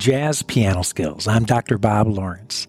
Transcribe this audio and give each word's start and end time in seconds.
Jazz 0.00 0.40
Piano 0.40 0.80
Skills. 0.80 1.28
I'm 1.28 1.44
Dr. 1.44 1.76
Bob 1.76 2.06
Lawrence. 2.06 2.66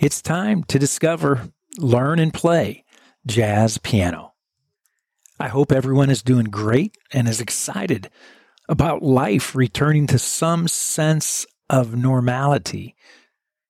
It's 0.00 0.20
time 0.20 0.64
to 0.64 0.80
discover, 0.80 1.52
learn, 1.78 2.18
and 2.18 2.34
play 2.34 2.84
jazz 3.24 3.78
piano. 3.78 4.32
I 5.38 5.46
hope 5.46 5.70
everyone 5.70 6.10
is 6.10 6.24
doing 6.24 6.46
great 6.46 6.98
and 7.12 7.28
is 7.28 7.40
excited 7.40 8.10
about 8.68 9.00
life 9.00 9.54
returning 9.54 10.08
to 10.08 10.18
some 10.18 10.66
sense 10.66 11.46
of 11.70 11.94
normality. 11.94 12.96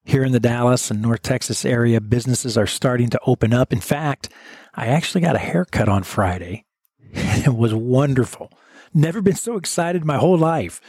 Here 0.07 0.25
in 0.25 0.33
the 0.33 0.41
Dallas 0.41 0.91
and 0.91 1.03
North 1.03 1.21
Texas 1.21 1.67
area, 1.67 2.01
businesses 2.01 2.57
are 2.57 2.67
starting 2.67 3.11
to 3.11 3.21
open 3.27 3.53
up. 3.53 3.75
In 3.75 3.81
fact, 3.83 4.31
I 4.73 4.87
actually 4.87 5.21
got 5.21 5.37
a 5.37 5.39
haircut 5.39 5.87
on 5.87 6.03
Friday, 6.03 6.65
it 7.13 7.55
was 7.55 7.75
wonderful. 7.75 8.51
Never 8.95 9.21
been 9.21 9.37
so 9.37 9.57
excited 9.59 10.03
my 10.03 10.17
whole 10.17 10.39
life. 10.39 10.81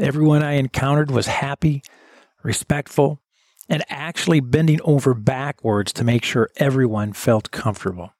Everyone 0.00 0.42
I 0.42 0.52
encountered 0.52 1.10
was 1.10 1.26
happy, 1.26 1.82
respectful, 2.42 3.20
and 3.68 3.84
actually 3.90 4.40
bending 4.40 4.80
over 4.82 5.12
backwards 5.12 5.92
to 5.92 6.04
make 6.04 6.24
sure 6.24 6.48
everyone 6.56 7.12
felt 7.12 7.50
comfortable. 7.50 8.14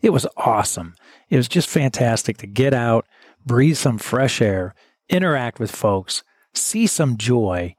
It 0.00 0.10
was 0.10 0.28
awesome. 0.36 0.94
It 1.28 1.36
was 1.36 1.48
just 1.48 1.68
fantastic 1.68 2.36
to 2.38 2.46
get 2.46 2.72
out, 2.72 3.08
breathe 3.44 3.76
some 3.76 3.98
fresh 3.98 4.40
air, 4.40 4.72
interact 5.08 5.58
with 5.58 5.74
folks, 5.74 6.22
see 6.54 6.86
some 6.86 7.16
joy, 7.16 7.74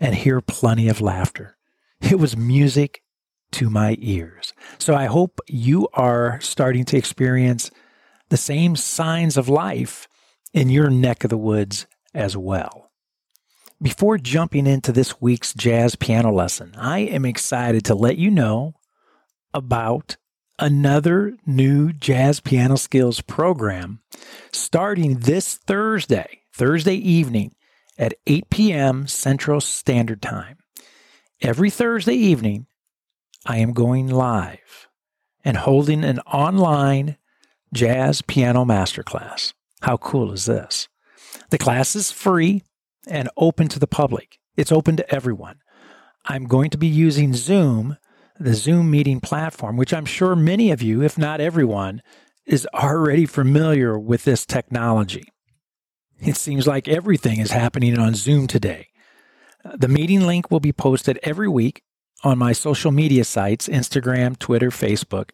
and 0.00 0.14
hear 0.14 0.40
plenty 0.40 0.88
of 0.88 1.00
laughter. 1.00 1.56
It 2.00 2.20
was 2.20 2.36
music 2.36 3.02
to 3.52 3.68
my 3.68 3.96
ears. 3.98 4.52
So 4.78 4.94
I 4.94 5.06
hope 5.06 5.40
you 5.48 5.88
are 5.94 6.40
starting 6.40 6.84
to 6.84 6.96
experience 6.96 7.68
the 8.28 8.36
same 8.36 8.76
signs 8.76 9.36
of 9.36 9.48
life 9.48 10.06
in 10.54 10.70
your 10.70 10.88
neck 10.88 11.24
of 11.24 11.30
the 11.30 11.36
woods 11.36 11.88
as 12.14 12.36
well. 12.36 12.91
Before 13.82 14.16
jumping 14.16 14.68
into 14.68 14.92
this 14.92 15.20
week's 15.20 15.52
jazz 15.52 15.96
piano 15.96 16.32
lesson, 16.32 16.72
I 16.78 17.00
am 17.00 17.24
excited 17.24 17.84
to 17.86 17.96
let 17.96 18.16
you 18.16 18.30
know 18.30 18.74
about 19.52 20.16
another 20.56 21.36
new 21.44 21.92
jazz 21.92 22.38
piano 22.38 22.76
skills 22.76 23.20
program 23.22 24.00
starting 24.52 25.18
this 25.18 25.56
Thursday, 25.56 26.42
Thursday 26.54 26.94
evening 26.94 27.56
at 27.98 28.14
8 28.28 28.50
p.m. 28.50 29.08
Central 29.08 29.60
Standard 29.60 30.22
Time. 30.22 30.58
Every 31.40 31.68
Thursday 31.68 32.14
evening, 32.14 32.66
I 33.44 33.58
am 33.58 33.72
going 33.72 34.06
live 34.06 34.86
and 35.44 35.56
holding 35.56 36.04
an 36.04 36.20
online 36.20 37.16
jazz 37.74 38.22
piano 38.22 38.64
masterclass. 38.64 39.54
How 39.80 39.96
cool 39.96 40.30
is 40.30 40.44
this? 40.44 40.86
The 41.50 41.58
class 41.58 41.96
is 41.96 42.12
free 42.12 42.62
and 43.06 43.28
open 43.36 43.68
to 43.68 43.78
the 43.78 43.86
public. 43.86 44.38
It's 44.56 44.72
open 44.72 44.96
to 44.96 45.14
everyone. 45.14 45.58
I'm 46.24 46.44
going 46.44 46.70
to 46.70 46.78
be 46.78 46.86
using 46.86 47.34
Zoom, 47.34 47.96
the 48.38 48.54
Zoom 48.54 48.90
meeting 48.90 49.20
platform, 49.20 49.76
which 49.76 49.92
I'm 49.92 50.04
sure 50.04 50.36
many 50.36 50.70
of 50.70 50.82
you, 50.82 51.02
if 51.02 51.18
not 51.18 51.40
everyone, 51.40 52.02
is 52.46 52.66
already 52.74 53.26
familiar 53.26 53.98
with 53.98 54.24
this 54.24 54.46
technology. 54.46 55.24
It 56.20 56.36
seems 56.36 56.66
like 56.66 56.86
everything 56.86 57.40
is 57.40 57.50
happening 57.50 57.98
on 57.98 58.14
Zoom 58.14 58.46
today. 58.46 58.88
The 59.64 59.88
meeting 59.88 60.26
link 60.26 60.50
will 60.50 60.60
be 60.60 60.72
posted 60.72 61.18
every 61.22 61.48
week 61.48 61.82
on 62.24 62.38
my 62.38 62.52
social 62.52 62.92
media 62.92 63.24
sites 63.24 63.68
Instagram, 63.68 64.38
Twitter, 64.38 64.70
Facebook, 64.70 65.30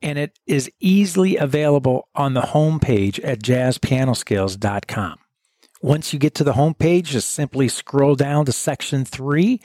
and 0.00 0.18
it 0.18 0.38
is 0.46 0.70
easily 0.80 1.36
available 1.36 2.08
on 2.14 2.34
the 2.34 2.40
homepage 2.40 3.20
at 3.24 3.40
jazzpianoskills.com. 3.40 5.18
Once 5.80 6.12
you 6.12 6.18
get 6.18 6.34
to 6.34 6.44
the 6.44 6.54
homepage, 6.54 7.04
just 7.04 7.30
simply 7.30 7.68
scroll 7.68 8.14
down 8.14 8.44
to 8.44 8.52
section 8.52 9.04
three, 9.04 9.60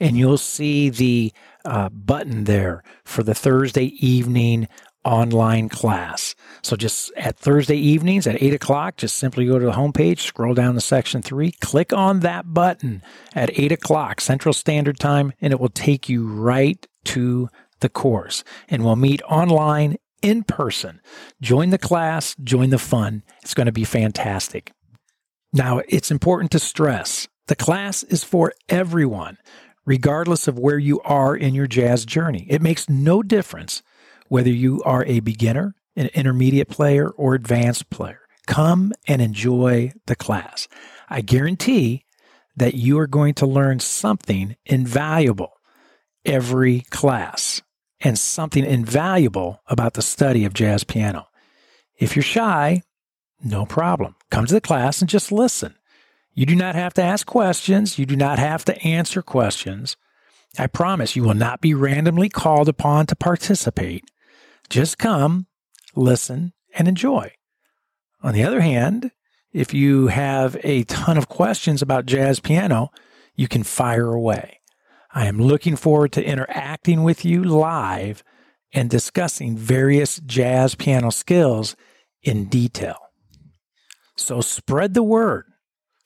and 0.00 0.16
you'll 0.16 0.38
see 0.38 0.88
the 0.88 1.32
uh, 1.64 1.88
button 1.90 2.44
there 2.44 2.82
for 3.04 3.22
the 3.22 3.34
Thursday 3.34 3.86
evening 4.04 4.66
online 5.04 5.68
class. 5.68 6.34
So 6.62 6.76
just 6.76 7.12
at 7.16 7.38
Thursday 7.38 7.76
evenings 7.76 8.26
at 8.26 8.42
eight 8.42 8.52
o'clock, 8.52 8.96
just 8.96 9.16
simply 9.16 9.46
go 9.46 9.58
to 9.58 9.64
the 9.64 9.72
homepage, 9.72 10.20
scroll 10.20 10.54
down 10.54 10.74
to 10.74 10.80
section 10.80 11.22
three, 11.22 11.52
click 11.52 11.92
on 11.92 12.20
that 12.20 12.52
button 12.52 13.02
at 13.34 13.58
eight 13.58 13.72
o'clock 13.72 14.20
Central 14.20 14.52
Standard 14.52 14.98
Time, 14.98 15.32
and 15.40 15.52
it 15.52 15.60
will 15.60 15.68
take 15.68 16.08
you 16.08 16.26
right 16.26 16.86
to 17.04 17.48
the 17.80 17.88
course. 17.88 18.44
And 18.68 18.84
we'll 18.84 18.96
meet 18.96 19.22
online 19.22 19.96
in 20.20 20.42
person. 20.42 21.00
Join 21.40 21.70
the 21.70 21.78
class, 21.78 22.34
join 22.42 22.70
the 22.70 22.78
fun. 22.78 23.22
It's 23.42 23.54
going 23.54 23.66
to 23.66 23.72
be 23.72 23.84
fantastic. 23.84 24.72
Now, 25.58 25.80
it's 25.88 26.12
important 26.12 26.52
to 26.52 26.60
stress 26.60 27.26
the 27.48 27.56
class 27.56 28.04
is 28.04 28.22
for 28.22 28.52
everyone, 28.68 29.38
regardless 29.84 30.46
of 30.46 30.56
where 30.56 30.78
you 30.78 31.00
are 31.00 31.34
in 31.34 31.52
your 31.52 31.66
jazz 31.66 32.04
journey. 32.04 32.46
It 32.48 32.62
makes 32.62 32.88
no 32.88 33.24
difference 33.24 33.82
whether 34.28 34.50
you 34.50 34.80
are 34.84 35.04
a 35.06 35.18
beginner, 35.18 35.74
an 35.96 36.10
intermediate 36.14 36.68
player, 36.68 37.08
or 37.08 37.34
advanced 37.34 37.90
player. 37.90 38.20
Come 38.46 38.92
and 39.08 39.20
enjoy 39.20 39.92
the 40.06 40.14
class. 40.14 40.68
I 41.08 41.22
guarantee 41.22 42.04
that 42.54 42.74
you 42.74 42.98
are 43.00 43.08
going 43.08 43.34
to 43.34 43.46
learn 43.46 43.80
something 43.80 44.54
invaluable 44.64 45.54
every 46.24 46.82
class 46.90 47.62
and 48.00 48.16
something 48.16 48.64
invaluable 48.64 49.60
about 49.66 49.94
the 49.94 50.02
study 50.02 50.44
of 50.44 50.54
jazz 50.54 50.84
piano. 50.84 51.26
If 51.98 52.14
you're 52.14 52.22
shy, 52.22 52.82
no 53.42 53.66
problem. 53.66 54.14
Come 54.30 54.46
to 54.46 54.54
the 54.54 54.60
class 54.60 55.00
and 55.00 55.08
just 55.08 55.32
listen. 55.32 55.74
You 56.34 56.46
do 56.46 56.54
not 56.54 56.74
have 56.74 56.94
to 56.94 57.02
ask 57.02 57.26
questions. 57.26 57.98
You 57.98 58.06
do 58.06 58.16
not 58.16 58.38
have 58.38 58.64
to 58.66 58.82
answer 58.82 59.22
questions. 59.22 59.96
I 60.58 60.66
promise 60.66 61.16
you 61.16 61.22
will 61.24 61.34
not 61.34 61.60
be 61.60 61.74
randomly 61.74 62.28
called 62.28 62.68
upon 62.68 63.06
to 63.06 63.16
participate. 63.16 64.04
Just 64.70 64.98
come, 64.98 65.46
listen, 65.94 66.52
and 66.76 66.88
enjoy. 66.88 67.32
On 68.22 68.34
the 68.34 68.44
other 68.44 68.60
hand, 68.60 69.12
if 69.52 69.72
you 69.72 70.08
have 70.08 70.56
a 70.62 70.84
ton 70.84 71.16
of 71.16 71.28
questions 71.28 71.82
about 71.82 72.06
jazz 72.06 72.40
piano, 72.40 72.90
you 73.34 73.48
can 73.48 73.62
fire 73.62 74.12
away. 74.12 74.60
I 75.12 75.26
am 75.26 75.38
looking 75.38 75.74
forward 75.76 76.12
to 76.12 76.24
interacting 76.24 77.02
with 77.02 77.24
you 77.24 77.42
live 77.42 78.22
and 78.72 78.90
discussing 78.90 79.56
various 79.56 80.20
jazz 80.20 80.74
piano 80.74 81.10
skills 81.10 81.76
in 82.22 82.44
detail. 82.44 83.07
So 84.18 84.40
spread 84.40 84.94
the 84.94 85.02
word. 85.02 85.44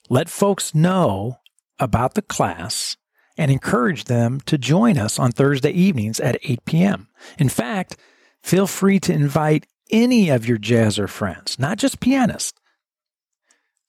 Let 0.08 0.28
folks 0.28 0.74
know 0.74 1.38
about 1.78 2.14
the 2.14 2.22
class 2.22 2.96
and 3.38 3.50
encourage 3.50 4.04
them 4.04 4.40
to 4.46 4.58
join 4.58 4.98
us 4.98 5.18
on 5.18 5.32
Thursday 5.32 5.70
evenings 5.70 6.20
at 6.20 6.38
8 6.42 6.64
p.m. 6.64 7.08
In 7.38 7.48
fact, 7.48 7.96
feel 8.42 8.66
free 8.66 9.00
to 9.00 9.12
invite 9.12 9.66
any 9.90 10.28
of 10.28 10.46
your 10.46 10.58
jazzer 10.58 11.08
friends, 11.08 11.58
not 11.58 11.78
just 11.78 12.00
pianists, 12.00 12.58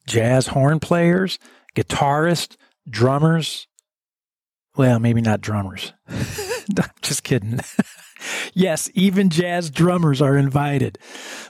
jazz 0.08 0.48
horn 0.48 0.80
players, 0.80 1.38
guitarists, 1.76 2.56
drummers. 2.90 3.68
Well, 4.76 5.00
maybe 5.00 5.22
not 5.22 5.42
drummers. 5.42 5.94
just 7.02 7.24
kidding. 7.24 7.60
yes, 8.54 8.90
even 8.94 9.30
jazz 9.30 9.70
drummers 9.70 10.22
are 10.22 10.38
invited. 10.38 10.98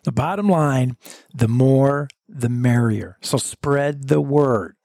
The 0.03 0.11
bottom 0.11 0.47
line 0.47 0.97
the 1.33 1.47
more, 1.47 2.07
the 2.27 2.49
merrier. 2.49 3.17
So 3.21 3.37
spread 3.37 4.07
the 4.07 4.21
word. 4.21 4.75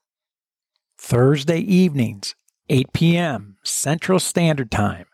Thursday 0.98 1.60
evenings, 1.60 2.34
8 2.68 2.92
p.m. 2.92 3.56
Central 3.62 4.18
Standard 4.18 4.70
Time, 4.70 5.06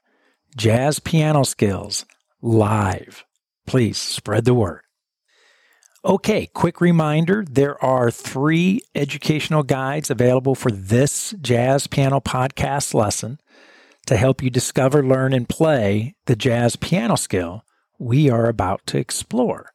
Jazz 0.56 0.98
Piano 0.98 1.44
Skills 1.44 2.06
live. 2.40 3.24
Please 3.66 3.98
spread 3.98 4.44
the 4.44 4.54
word. 4.54 4.80
Okay, 6.06 6.46
quick 6.52 6.82
reminder 6.82 7.46
there 7.50 7.82
are 7.82 8.10
three 8.10 8.82
educational 8.94 9.62
guides 9.62 10.10
available 10.10 10.54
for 10.54 10.70
this 10.70 11.34
jazz 11.40 11.86
piano 11.86 12.20
podcast 12.20 12.92
lesson 12.92 13.38
to 14.06 14.16
help 14.16 14.42
you 14.42 14.50
discover, 14.50 15.02
learn, 15.02 15.32
and 15.32 15.48
play 15.48 16.14
the 16.26 16.36
jazz 16.36 16.76
piano 16.76 17.16
skill 17.16 17.64
we 17.98 18.28
are 18.30 18.48
about 18.48 18.86
to 18.86 18.98
explore. 18.98 19.72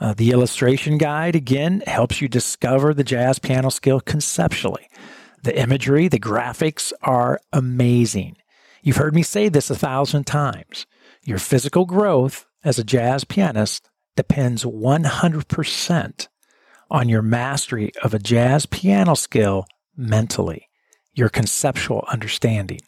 Uh, 0.00 0.14
the 0.14 0.32
illustration 0.32 0.98
guide, 0.98 1.36
again, 1.36 1.82
helps 1.86 2.20
you 2.20 2.28
discover 2.28 2.92
the 2.92 3.04
jazz 3.04 3.38
piano 3.38 3.70
skill 3.70 4.00
conceptually. 4.00 4.88
The 5.42 5.58
imagery, 5.58 6.08
the 6.08 6.18
graphics 6.18 6.92
are 7.02 7.40
amazing. 7.52 8.36
You've 8.82 8.96
heard 8.96 9.14
me 9.14 9.22
say 9.22 9.48
this 9.48 9.70
a 9.70 9.76
thousand 9.76 10.24
times. 10.24 10.86
Your 11.24 11.38
physical 11.38 11.84
growth 11.84 12.46
as 12.64 12.78
a 12.78 12.84
jazz 12.84 13.22
pianist 13.22 13.88
depends 14.16 14.64
100% 14.64 16.28
on 16.90 17.08
your 17.08 17.22
mastery 17.22 17.92
of 18.02 18.12
a 18.12 18.18
jazz 18.18 18.66
piano 18.66 19.14
skill 19.14 19.66
mentally, 19.96 20.68
your 21.14 21.28
conceptual 21.28 22.04
understanding. 22.08 22.80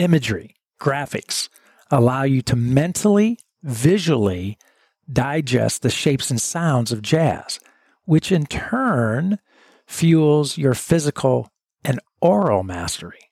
Imagery, 0.00 0.56
graphics 0.80 1.50
allow 1.90 2.22
you 2.22 2.40
to 2.42 2.56
mentally, 2.56 3.38
visually 3.62 4.56
digest 5.12 5.82
the 5.82 5.90
shapes 5.90 6.30
and 6.30 6.40
sounds 6.40 6.90
of 6.90 7.02
jazz, 7.02 7.60
which 8.06 8.32
in 8.32 8.46
turn 8.46 9.38
fuels 9.86 10.56
your 10.56 10.72
physical 10.72 11.50
and 11.84 12.00
aural 12.22 12.62
mastery. 12.62 13.30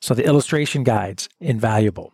So 0.00 0.12
the 0.12 0.26
illustration 0.26 0.84
guides, 0.84 1.30
invaluable. 1.40 2.12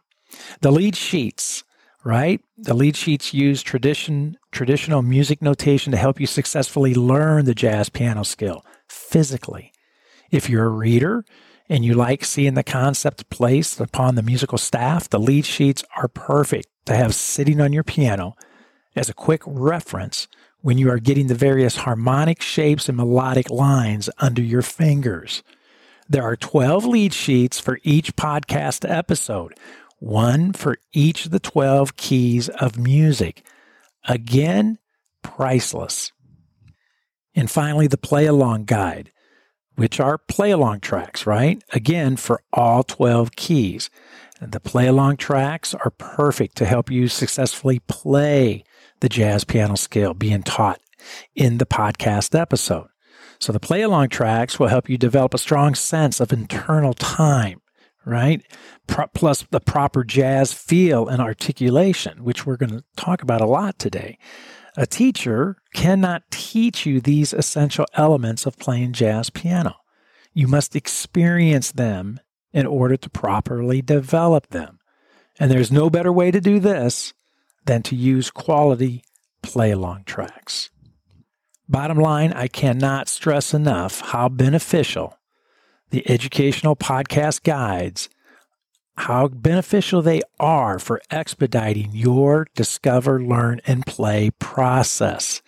The 0.61 0.71
lead 0.71 0.95
sheets, 0.95 1.65
right? 2.05 2.41
The 2.57 2.75
lead 2.75 2.95
sheets 2.95 3.35
use 3.35 3.65
tradition, 3.65 4.37
traditional 4.53 5.03
music 5.03 5.43
notation 5.43 5.91
to 5.91 5.99
help 5.99 6.21
you 6.21 6.27
successfully 6.29 6.95
learn 6.95 7.47
the 7.47 7.55
jazz 7.55 7.89
piano 7.89 8.23
skill 8.23 8.65
physically. 8.87 9.73
If 10.31 10.49
you're 10.49 10.67
a 10.67 10.69
reader 10.69 11.25
and 11.69 11.85
you 11.85 11.95
like 11.95 12.25
seeing 12.25 12.55
the 12.55 12.63
concept 12.63 13.29
placed 13.31 13.81
upon 13.81 14.15
the 14.15 14.23
musical 14.23 14.59
staff, 14.59 15.09
the 15.09 15.21
lead 15.21 15.45
sheets 15.45 15.85
are 15.97 16.09
perfect 16.09 16.69
to 16.87 16.97
have 16.97 17.15
sitting 17.15 17.61
on 17.61 17.73
your 17.73 17.85
piano 17.85 18.35
as 18.97 19.09
a 19.09 19.15
quick 19.15 19.43
reference 19.47 20.29
when 20.61 20.79
you 20.79 20.91
are 20.91 20.99
getting 20.99 21.27
the 21.27 21.35
various 21.35 21.77
harmonic 21.77 22.43
shapes 22.43 22.89
and 22.89 22.97
melodic 22.97 23.51
lines 23.51 24.11
under 24.19 24.43
your 24.43 24.63
fingers. 24.63 25.43
There 26.09 26.23
are 26.23 26.37
12 26.37 26.87
lead 26.87 27.13
sheets 27.13 27.61
for 27.61 27.79
each 27.83 28.17
podcast 28.17 28.89
episode, 28.89 29.55
one 29.99 30.53
for 30.53 30.79
each 30.93 31.27
of 31.27 31.31
the 31.31 31.39
12 31.39 31.97
keys 31.97 32.49
of 32.49 32.79
music. 32.79 33.45
Again, 34.09 34.79
priceless. 35.23 36.13
And 37.35 37.51
finally, 37.51 37.87
the 37.87 37.99
play 37.99 38.27
along 38.27 38.65
guide, 38.65 39.13
which 39.79 40.01
are 40.01 40.19
play 40.19 40.51
along 40.51 40.81
tracks, 40.81 41.25
right? 41.25 41.63
Again, 41.73 42.17
for 42.17 42.43
all 42.53 42.83
12 42.83 43.37
keys. 43.37 43.91
And 44.41 44.51
the 44.51 44.59
play 44.59 44.89
along 44.89 45.19
tracks 45.19 45.73
are 45.73 45.91
perfect 45.91 46.57
to 46.57 46.67
help 46.67 46.91
you 46.91 47.07
successfully 47.07 47.79
play 47.87 48.65
the 48.99 49.09
jazz 49.09 49.45
piano 49.45 49.77
scale 49.77 50.15
being 50.15 50.43
taught 50.43 50.81
in 51.37 51.59
the 51.59 51.65
podcast 51.65 52.37
episode. 52.37 52.89
So 53.39 53.53
the 53.53 53.61
play 53.61 53.83
along 53.83 54.09
tracks 54.09 54.59
will 54.59 54.67
help 54.67 54.89
you 54.89 54.99
develop 54.99 55.33
a 55.33 55.39
strong 55.39 55.77
sense 55.77 56.19
of 56.19 56.33
internal 56.33 56.93
time, 56.95 57.61
right? 58.05 58.43
Pro- 58.89 59.07
plus 59.07 59.47
the 59.53 59.61
proper 59.61 60.03
jazz 60.03 60.53
feel 60.53 61.07
and 61.07 61.23
articulation, 61.23 62.25
which 62.25 62.45
we're 62.45 62.57
going 62.57 62.73
to 62.73 62.85
talk 62.97 63.23
about 63.23 63.41
a 63.41 63.47
lot 63.47 63.79
today. 63.79 64.19
A 64.79 64.87
teacher 64.87 65.57
cannot 65.75 66.31
teach 66.31 66.87
you 66.87 67.01
these 67.01 67.33
essential 67.33 67.85
elements 67.95 68.47
of 68.47 68.61
playing 68.61 68.93
jazz 68.93 69.29
piano. 69.29 69.75
You 70.33 70.47
must 70.47 70.77
experience 70.77 71.73
them 71.73 72.21
in 72.53 72.65
order 72.65 72.97
to 72.97 73.11
properly 73.11 73.83
develop 73.83 74.51
them. 74.51 74.79
And 75.41 75.51
there's 75.51 75.73
no 75.73 75.91
better 75.91 76.13
way 76.13 76.31
to 76.31 76.41
do 76.41 76.61
this 76.61 77.13
than 77.67 77.83
to 77.83 77.97
use 77.97 78.31
quality 78.31 79.03
play 79.43 79.73
along 79.73 80.05
tracks. 80.05 80.71
Bottom 81.69 81.99
line, 81.99 82.33
I 82.33 82.47
cannot 82.47 83.09
stress 83.09 83.53
enough 83.53 84.01
how 84.01 84.29
beneficial 84.29 85.19
the 85.91 86.09
educational 86.09 86.77
podcast 86.77 87.43
guides 87.43 88.09
how 88.99 89.29
beneficial 89.29 90.03
they 90.03 90.21
are 90.41 90.79
for 90.79 91.01
expediting 91.11 91.91
your 91.93 92.49
discover, 92.55 93.23
learn, 93.23 93.61
and 93.67 93.87
play 93.87 94.31
process. 94.39 95.41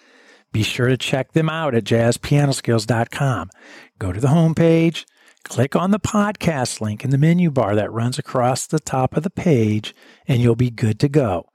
Be 0.53 0.63
sure 0.63 0.89
to 0.89 0.97
check 0.97 1.33
them 1.33 1.49
out 1.49 1.75
at 1.75 1.85
jazzpianoskills.com. 1.85 3.51
Go 3.99 4.13
to 4.13 4.21
the 4.21 4.29
homepage, 4.29 5.05
click 5.45 5.75
on 5.75 5.91
the 5.91 6.01
podcast 6.01 6.81
link 6.81 7.05
in 7.05 7.11
the 7.11 7.19
menu 7.19 7.51
bar 7.51 7.75
that 7.75 7.93
runs 7.93 8.19
across 8.19 8.67
the 8.67 8.81
top 8.81 9.17
of 9.17 9.25
the 9.25 9.31
page, 9.31 9.95
and 10.29 10.41
you'll 10.41 10.55
be 10.55 10.71
good 10.71 11.01
to 11.01 11.09
go. 11.09 11.47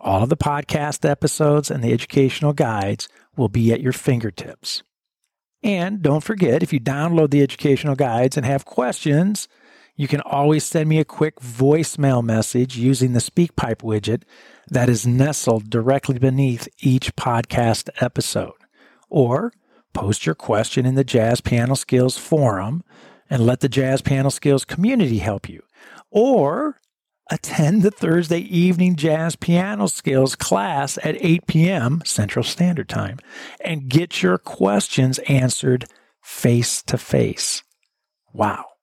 All 0.00 0.22
of 0.22 0.30
the 0.30 0.36
podcast 0.36 1.08
episodes 1.08 1.70
and 1.70 1.84
the 1.84 1.92
educational 1.92 2.52
guides 2.52 3.08
will 3.36 3.48
be 3.48 3.70
at 3.72 3.80
your 3.80 3.92
fingertips. 3.92 4.82
And 5.62 6.02
don't 6.02 6.24
forget, 6.24 6.62
if 6.62 6.72
you 6.72 6.80
download 6.80 7.30
the 7.30 7.42
educational 7.42 7.96
guides 7.96 8.36
and 8.36 8.44
have 8.44 8.64
questions, 8.64 9.48
you 9.96 10.08
can 10.08 10.20
always 10.20 10.64
send 10.64 10.88
me 10.88 10.98
a 10.98 11.04
quick 11.04 11.36
voicemail 11.40 12.22
message 12.22 12.76
using 12.76 13.12
the 13.12 13.20
SpeakPipe 13.20 13.82
widget 13.82 14.22
that 14.68 14.88
is 14.88 15.06
nestled 15.06 15.70
directly 15.70 16.18
beneath 16.18 16.68
each 16.80 17.14
podcast 17.16 17.88
episode. 18.00 18.54
Or 19.08 19.52
post 19.92 20.26
your 20.26 20.34
question 20.34 20.84
in 20.84 20.96
the 20.96 21.04
Jazz 21.04 21.40
Piano 21.40 21.74
Skills 21.74 22.18
forum 22.18 22.82
and 23.30 23.46
let 23.46 23.60
the 23.60 23.68
Jazz 23.68 24.02
Piano 24.02 24.30
Skills 24.30 24.64
community 24.64 25.18
help 25.18 25.48
you. 25.48 25.62
Or 26.10 26.80
attend 27.30 27.82
the 27.82 27.90
Thursday 27.90 28.40
evening 28.40 28.96
jazz 28.96 29.34
piano 29.34 29.86
skills 29.86 30.36
class 30.36 30.98
at 31.02 31.16
8 31.20 31.46
p.m. 31.46 32.02
Central 32.04 32.42
Standard 32.42 32.88
Time 32.88 33.18
and 33.60 33.88
get 33.88 34.22
your 34.22 34.36
questions 34.36 35.18
answered 35.20 35.86
face 36.22 36.82
to 36.82 36.98
face. 36.98 37.62
Wow. 38.32 38.73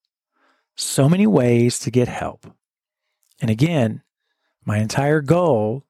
So 0.82 1.08
many 1.08 1.28
ways 1.28 1.78
to 1.80 1.92
get 1.92 2.08
help. 2.08 2.48
And 3.40 3.52
again, 3.52 4.02
my 4.66 4.80
entire 4.80 5.22
goal 5.22 5.86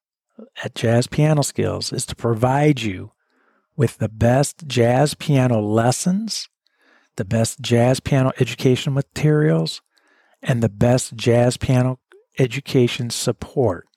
at 0.63 0.75
Jazz 0.75 1.07
Piano 1.07 1.43
Skills 1.43 1.93
is 1.93 2.05
to 2.07 2.15
provide 2.15 2.81
you 2.81 3.13
with 3.77 3.97
the 3.97 4.09
best 4.09 4.67
jazz 4.67 5.13
piano 5.13 5.61
lessons, 5.61 6.49
the 7.15 7.23
best 7.23 7.61
jazz 7.61 8.01
piano 8.01 8.33
education 8.39 8.93
materials, 8.93 9.81
and 10.43 10.61
the 10.61 10.69
best 10.69 11.15
jazz 11.15 11.55
piano 11.55 11.97
education 12.37 13.09
support 13.09 13.87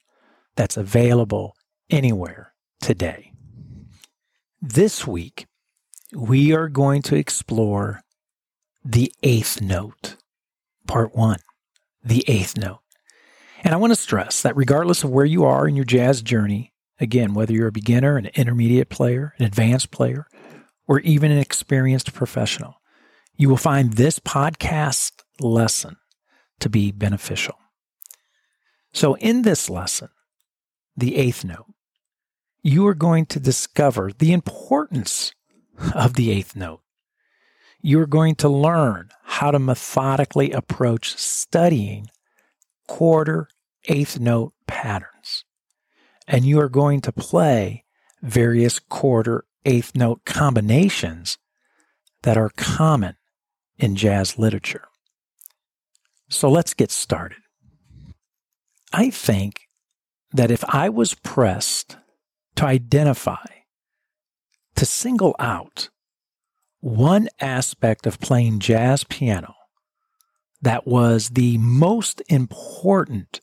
that's 0.55 0.77
available 0.77 1.57
anywhere 1.91 2.55
today. 2.81 3.33
This 4.63 5.09
week, 5.09 5.47
we 6.15 6.55
are 6.55 6.69
going 6.69 7.03
to 7.03 7.17
explore 7.17 8.03
the 8.85 9.13
eighth 9.25 9.61
note, 9.61 10.17
part 10.87 11.15
one, 11.15 11.39
the 12.03 12.25
eighth 12.29 12.57
note. 12.57 12.81
And 13.63 13.73
I 13.73 13.79
want 13.79 13.93
to 13.93 13.97
stress 13.97 14.43
that 14.43 14.57
regardless 14.57 15.05
of 15.05 15.11
where 15.11 15.25
you 15.25 15.45
are 15.45 15.67
in 15.67 15.77
your 15.77 15.85
jazz 15.87 16.23
journey, 16.23 16.75
again, 17.01 17.35
whether 17.35 17.53
you're 17.53 17.69
a 17.69 17.73
beginner, 17.73 18.17
an 18.17 18.31
intermediate 18.35 18.91
player, 18.91 19.35
an 19.39 19.47
advanced 19.47 19.91
player, 19.91 20.27
or 20.87 21.01
even 21.01 21.31
an 21.31 21.39
experienced 21.39 22.13
professional, 22.13 22.75
you 23.37 23.49
will 23.49 23.57
find 23.57 23.95
this 23.95 24.19
podcast 24.19 25.13
lesson 25.41 25.97
to 26.61 26.69
be 26.69 26.93
beneficial. 26.93 27.57
So, 28.93 29.15
in 29.17 29.43
this 29.43 29.69
lesson, 29.69 30.09
the 30.97 31.17
eighth 31.17 31.45
note, 31.45 31.67
you 32.63 32.87
are 32.87 32.95
going 32.95 33.27
to 33.27 33.41
discover 33.41 34.13
the 34.17 34.33
importance 34.33 35.33
of 35.95 36.15
the 36.15 36.31
eighth 36.31 36.55
note. 36.55 36.81
You 37.87 38.01
are 38.01 38.07
going 38.07 38.37
to 38.37 38.49
learn 38.49 39.11
how 39.25 39.51
to 39.51 39.59
methodically 39.59 40.53
approach 40.53 41.19
studying 41.19 42.09
quarter 42.89 43.47
eighth 43.85 44.19
note 44.19 44.55
patterns. 44.67 45.45
And 46.27 46.47
you 46.47 46.59
are 46.61 46.71
going 46.71 47.03
to 47.03 47.13
play 47.13 47.85
various 48.23 48.79
quarter 48.79 49.45
eighth 49.67 49.95
note 49.95 50.25
combinations 50.25 51.37
that 52.23 52.39
are 52.39 52.49
common 52.57 53.17
in 53.77 53.97
jazz 53.97 54.39
literature. 54.39 54.89
So 56.31 56.49
let's 56.49 56.73
get 56.73 56.91
started. 56.91 57.43
I 58.95 59.11
think 59.11 59.69
that 60.33 60.51
if 60.51 60.65
I 60.71 60.89
was 60.89 61.13
pressed 61.13 61.99
to 62.57 62.65
identify, 62.65 63.45
to 64.77 64.87
single 64.87 65.37
out 65.39 65.91
one 66.85 67.29
aspect 67.41 68.07
of 68.07 68.21
playing 68.21 68.59
jazz 68.59 69.05
piano 69.05 69.55
that 70.61 70.87
was 70.87 71.31
the 71.31 71.59
most 71.59 72.23
important 72.29 73.41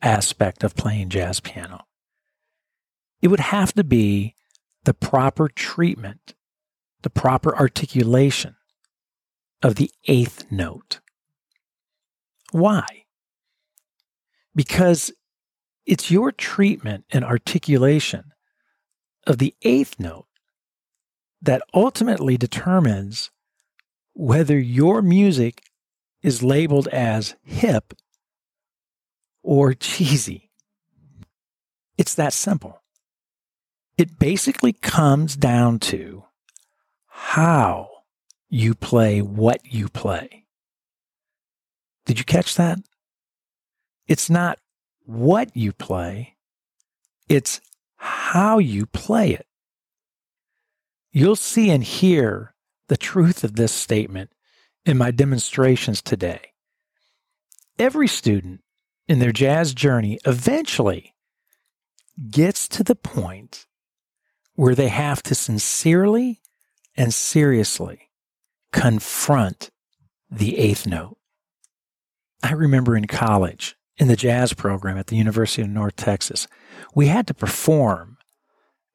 aspect 0.00 0.64
of 0.64 0.74
playing 0.74 1.08
jazz 1.08 1.40
piano, 1.40 1.84
it 3.20 3.28
would 3.28 3.40
have 3.40 3.72
to 3.72 3.84
be 3.84 4.34
the 4.84 4.94
proper 4.94 5.48
treatment, 5.48 6.34
the 7.02 7.10
proper 7.10 7.56
articulation 7.56 8.56
of 9.62 9.76
the 9.76 9.90
eighth 10.08 10.44
note. 10.50 11.00
Why? 12.50 13.02
because 14.54 15.12
it's 15.86 16.10
your 16.10 16.32
treatment 16.32 17.04
and 17.10 17.24
articulation 17.24 18.32
of 19.26 19.38
the 19.38 19.54
eighth 19.62 19.98
note 19.98 20.26
that 21.42 21.62
ultimately 21.74 22.36
determines 22.36 23.30
whether 24.14 24.58
your 24.58 25.02
music 25.02 25.62
is 26.22 26.42
labeled 26.42 26.86
as 26.88 27.34
hip 27.42 27.94
or 29.42 29.74
cheesy. 29.74 30.50
It's 31.98 32.14
that 32.14 32.32
simple. 32.32 32.80
It 33.98 34.18
basically 34.18 34.72
comes 34.72 35.36
down 35.36 35.80
to 35.80 36.24
how 37.08 37.90
you 38.48 38.74
play 38.74 39.20
what 39.20 39.60
you 39.64 39.88
play. 39.88 40.46
Did 42.06 42.18
you 42.18 42.24
catch 42.24 42.54
that? 42.56 42.78
It's 44.06 44.30
not 44.30 44.58
what 45.04 45.56
you 45.56 45.72
play, 45.72 46.36
it's 47.28 47.60
how 47.96 48.58
you 48.58 48.86
play 48.86 49.32
it. 49.32 49.46
You'll 51.12 51.36
see 51.36 51.70
and 51.70 51.84
hear 51.84 52.54
the 52.88 52.96
truth 52.96 53.44
of 53.44 53.56
this 53.56 53.72
statement 53.72 54.30
in 54.86 54.96
my 54.96 55.10
demonstrations 55.10 56.00
today. 56.00 56.52
Every 57.78 58.08
student 58.08 58.62
in 59.08 59.18
their 59.18 59.32
jazz 59.32 59.74
journey 59.74 60.18
eventually 60.24 61.14
gets 62.30 62.66
to 62.68 62.82
the 62.82 62.94
point 62.94 63.66
where 64.54 64.74
they 64.74 64.88
have 64.88 65.22
to 65.24 65.34
sincerely 65.34 66.40
and 66.96 67.12
seriously 67.12 68.10
confront 68.72 69.70
the 70.30 70.58
eighth 70.58 70.86
note. 70.86 71.18
I 72.42 72.52
remember 72.52 72.96
in 72.96 73.06
college, 73.06 73.76
in 73.98 74.08
the 74.08 74.16
jazz 74.16 74.52
program 74.52 74.96
at 74.96 75.08
the 75.08 75.16
University 75.16 75.62
of 75.62 75.68
North 75.68 75.96
Texas, 75.96 76.48
we 76.94 77.06
had 77.06 77.26
to 77.26 77.34
perform 77.34 78.18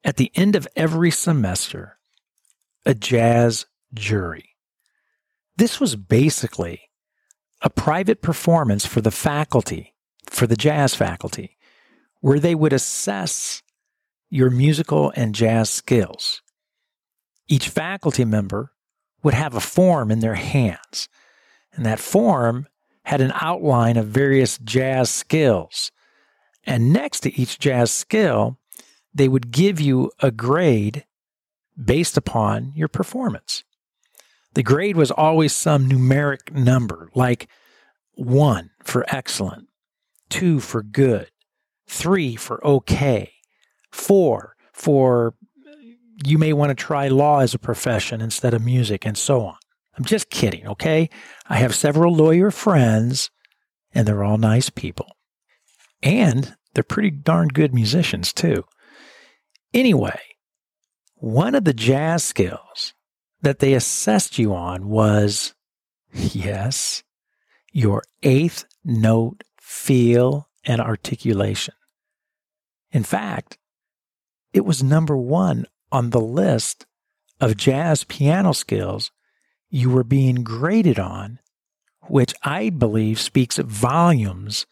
at 0.04 0.16
the 0.16 0.30
end 0.34 0.56
of 0.56 0.68
every 0.76 1.10
semester 1.10 1.97
a 2.88 2.94
jazz 2.94 3.66
jury. 3.92 4.56
This 5.58 5.78
was 5.78 5.94
basically 5.94 6.90
a 7.60 7.68
private 7.68 8.22
performance 8.22 8.86
for 8.86 9.02
the 9.02 9.10
faculty, 9.10 9.94
for 10.24 10.46
the 10.46 10.56
jazz 10.56 10.94
faculty, 10.94 11.58
where 12.20 12.40
they 12.40 12.54
would 12.54 12.72
assess 12.72 13.62
your 14.30 14.48
musical 14.48 15.12
and 15.16 15.34
jazz 15.34 15.68
skills. 15.68 16.40
Each 17.46 17.68
faculty 17.68 18.24
member 18.24 18.72
would 19.22 19.34
have 19.34 19.54
a 19.54 19.60
form 19.60 20.10
in 20.10 20.20
their 20.20 20.36
hands, 20.36 21.10
and 21.74 21.84
that 21.84 22.00
form 22.00 22.68
had 23.04 23.20
an 23.20 23.32
outline 23.34 23.98
of 23.98 24.06
various 24.06 24.56
jazz 24.58 25.10
skills. 25.10 25.92
And 26.64 26.92
next 26.92 27.20
to 27.20 27.38
each 27.38 27.58
jazz 27.58 27.90
skill, 27.90 28.58
they 29.12 29.28
would 29.28 29.50
give 29.50 29.78
you 29.78 30.10
a 30.20 30.30
grade 30.30 31.04
based 31.82 32.16
upon 32.16 32.72
your 32.74 32.88
performance. 32.88 33.64
The 34.54 34.62
grade 34.62 34.96
was 34.96 35.10
always 35.10 35.54
some 35.54 35.88
numeric 35.88 36.52
number, 36.52 37.10
like 37.14 37.48
one 38.14 38.70
for 38.82 39.04
excellent, 39.08 39.68
two 40.30 40.58
for 40.60 40.82
good, 40.82 41.30
three 41.86 42.34
for 42.34 42.64
okay, 42.66 43.32
four 43.92 44.54
for 44.72 45.34
you 46.24 46.38
may 46.38 46.52
want 46.52 46.70
to 46.70 46.74
try 46.74 47.08
law 47.08 47.40
as 47.40 47.54
a 47.54 47.58
profession 47.58 48.20
instead 48.20 48.54
of 48.54 48.64
music, 48.64 49.06
and 49.06 49.16
so 49.16 49.46
on. 49.46 49.56
I'm 49.96 50.04
just 50.04 50.30
kidding, 50.30 50.66
okay? 50.66 51.08
I 51.48 51.56
have 51.56 51.74
several 51.74 52.14
lawyer 52.14 52.50
friends, 52.50 53.30
and 53.92 54.06
they're 54.06 54.24
all 54.24 54.38
nice 54.38 54.70
people. 54.70 55.16
And 56.02 56.56
they're 56.74 56.82
pretty 56.82 57.10
darn 57.10 57.48
good 57.48 57.74
musicians, 57.74 58.32
too. 58.32 58.64
Anyway, 59.74 60.18
one 61.20 61.54
of 61.54 61.64
the 61.64 61.72
jazz 61.72 62.22
skills 62.22 62.94
that 63.42 63.58
they 63.58 63.74
assessed 63.74 64.38
you 64.38 64.54
on 64.54 64.88
was 64.88 65.54
yes, 66.12 67.02
your 67.72 68.02
eighth 68.22 68.64
note 68.84 69.42
feel 69.60 70.48
and 70.64 70.80
articulation. 70.80 71.74
In 72.92 73.02
fact, 73.02 73.58
it 74.52 74.64
was 74.64 74.82
number 74.82 75.16
one 75.16 75.66
on 75.92 76.10
the 76.10 76.20
list 76.20 76.86
of 77.40 77.56
jazz 77.56 78.04
piano 78.04 78.52
skills 78.52 79.10
you 79.70 79.90
were 79.90 80.04
being 80.04 80.42
graded 80.42 80.98
on, 80.98 81.38
which 82.02 82.34
I 82.42 82.70
believe 82.70 83.20
speaks 83.20 83.58
volumes 83.58 84.66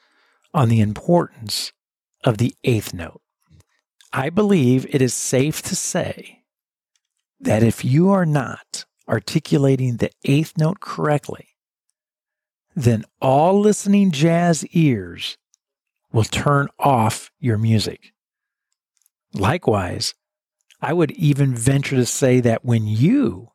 on 0.54 0.68
the 0.68 0.80
importance 0.80 1.72
of 2.24 2.38
the 2.38 2.54
eighth 2.64 2.94
note. 2.94 3.20
I 4.18 4.30
believe 4.30 4.87
it 4.88 5.02
is 5.02 5.12
safe 5.12 5.61
to 5.61 5.76
say 5.76 6.40
that 7.38 7.62
if 7.62 7.85
you 7.85 8.08
are 8.08 8.25
not 8.25 8.87
articulating 9.06 9.99
the 9.99 10.11
eighth 10.25 10.54
note 10.56 10.80
correctly, 10.80 11.49
then 12.75 13.04
all 13.20 13.61
listening 13.61 14.11
jazz 14.12 14.64
ears 14.68 15.37
will 16.12 16.25
turn 16.25 16.68
off 16.78 17.30
your 17.40 17.58
music. 17.58 18.14
Likewise, 19.35 20.14
I 20.80 20.94
would 20.94 21.11
even 21.11 21.54
venture 21.54 21.96
to 21.96 22.06
say 22.06 22.40
that 22.40 22.64
when 22.64 22.87
you 22.87 23.49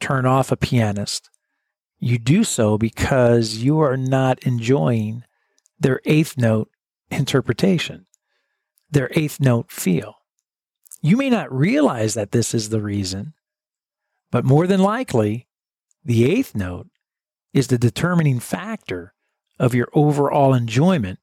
turn 0.00 0.24
off 0.24 0.50
a 0.50 0.56
pianist, 0.56 1.28
you 1.98 2.18
do 2.18 2.44
so 2.44 2.78
because 2.78 3.56
you 3.56 3.78
are 3.80 3.98
not 3.98 4.38
enjoying 4.44 5.24
their 5.78 6.00
eighth 6.06 6.38
note 6.38 6.70
interpretation 7.10 8.05
their 8.90 9.10
eighth 9.12 9.40
note 9.40 9.70
feel. 9.70 10.16
You 11.02 11.16
may 11.16 11.30
not 11.30 11.52
realize 11.52 12.14
that 12.14 12.32
this 12.32 12.54
is 12.54 12.68
the 12.68 12.80
reason, 12.80 13.34
but 14.30 14.44
more 14.44 14.66
than 14.66 14.80
likely, 14.80 15.46
the 16.04 16.24
eighth 16.24 16.54
note 16.54 16.88
is 17.52 17.68
the 17.68 17.78
determining 17.78 18.40
factor 18.40 19.14
of 19.58 19.74
your 19.74 19.88
overall 19.92 20.54
enjoyment 20.54 21.18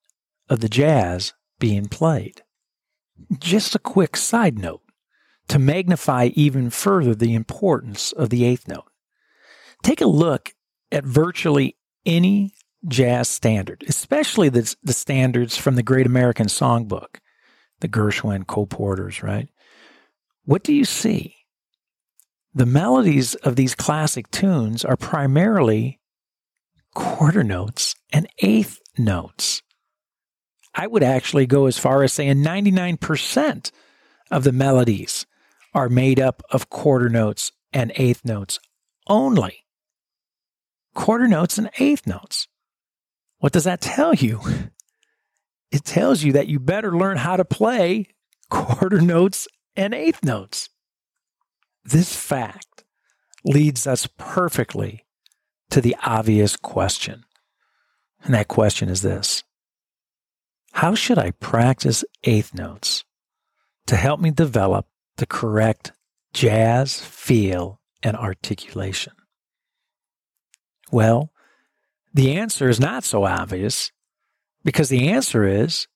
of 0.50 0.60
the 0.60 0.70
jazz 0.70 1.34
being 1.60 1.88
played. 1.88 2.42
Just 3.40 3.76
a 3.76 3.80
quick 3.80 4.18
side 4.18 4.58
note 4.58 4.82
to 5.48 5.60
magnify 5.60 6.30
even 6.34 6.70
further 6.70 7.14
the 7.14 7.34
importance 7.34 8.12
of 8.12 8.30
the 8.30 8.44
eighth 8.46 8.68
note. 8.68 8.90
Take 9.84 10.02
a 10.02 10.06
look 10.06 10.54
at 10.92 11.04
virtually 11.04 11.78
any 12.06 12.54
jazz 12.88 13.30
standard, 13.30 13.84
especially 13.88 14.50
the, 14.50 14.76
the 14.84 14.94
standards 14.94 15.58
from 15.58 15.76
the 15.76 15.84
Great 15.84 16.06
American 16.06 16.48
Songbook 16.48 17.18
the 17.84 17.90
Gershwin, 17.90 18.48
Cole 18.48 18.66
Porters, 18.66 19.22
right? 19.22 19.50
What 20.46 20.64
do 20.64 20.74
you 20.74 20.86
see? 20.86 21.36
The 22.56 22.66
melodies 22.66 23.36
of 23.36 23.58
these 23.58 23.76
classic 23.76 24.32
tunes 24.32 24.86
are 24.86 24.96
primarily 24.96 26.00
quarter 26.96 27.44
notes 27.44 27.96
and 28.14 28.28
eighth 28.40 28.80
notes. 28.98 29.62
I 30.74 30.88
would 30.88 31.04
actually 31.04 31.46
go 31.46 31.66
as 31.66 31.78
far 31.78 32.04
as 32.04 32.14
saying 32.14 32.38
99% 32.38 33.72
of 34.32 34.46
the 34.46 34.54
melodies 34.54 35.26
are 35.74 35.90
made 35.90 36.22
up 36.22 36.42
of 36.52 36.70
quarter 36.70 37.10
notes 37.10 37.52
and 37.74 37.92
eighth 37.96 38.24
notes 38.24 38.60
only. 39.08 39.66
Quarter 40.96 41.28
notes 41.28 41.58
and 41.58 41.70
eighth 41.80 42.08
notes. 42.08 42.48
What 43.40 43.52
does 43.52 43.66
that 43.66 43.82
tell 43.82 44.14
you? 44.14 44.40
it 45.74 45.84
tells 45.84 46.22
you 46.22 46.34
that 46.34 46.48
you 46.48 46.60
better 46.60 46.96
learn 46.96 47.18
how 47.18 47.36
to 47.36 47.44
play 47.44 48.06
quarter 48.52 49.02
notes 49.02 49.48
and 49.76 49.92
eighth 49.92 50.24
notes. 50.24 50.70
This 51.84 52.16
fact 52.16 52.84
leads 53.44 53.88
us 53.88 54.08
perfectly 54.20 55.04
to 55.72 55.82
the 55.82 55.96
obvious 56.06 56.56
question. 56.56 57.26
And 58.24 58.36
that 58.36 58.48
question 58.48 58.88
is 58.88 59.02
this 59.02 59.44
How 60.74 60.94
should 60.94 61.18
I 61.18 61.32
practice 61.32 62.06
eighth 62.24 62.54
notes 62.54 63.04
to 63.88 63.96
help 63.96 64.20
me 64.20 64.30
develop 64.30 64.86
the 65.18 65.26
correct 65.26 65.92
jazz 66.36 67.02
feel 67.02 67.82
and 68.04 68.16
articulation? 68.16 69.14
Well, 70.92 71.32
the 72.14 72.34
answer 72.38 72.70
is 72.70 72.80
not 72.80 73.04
so 73.04 73.24
obvious 73.24 73.92
because 74.64 74.90
the 74.90 75.10
answer 75.10 75.46
is 75.46 75.88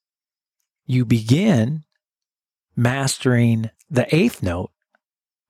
you 0.86 1.06
begin 1.06 1.84
mastering 2.76 3.70
the 3.90 4.14
eighth 4.16 4.44
note 4.44 4.72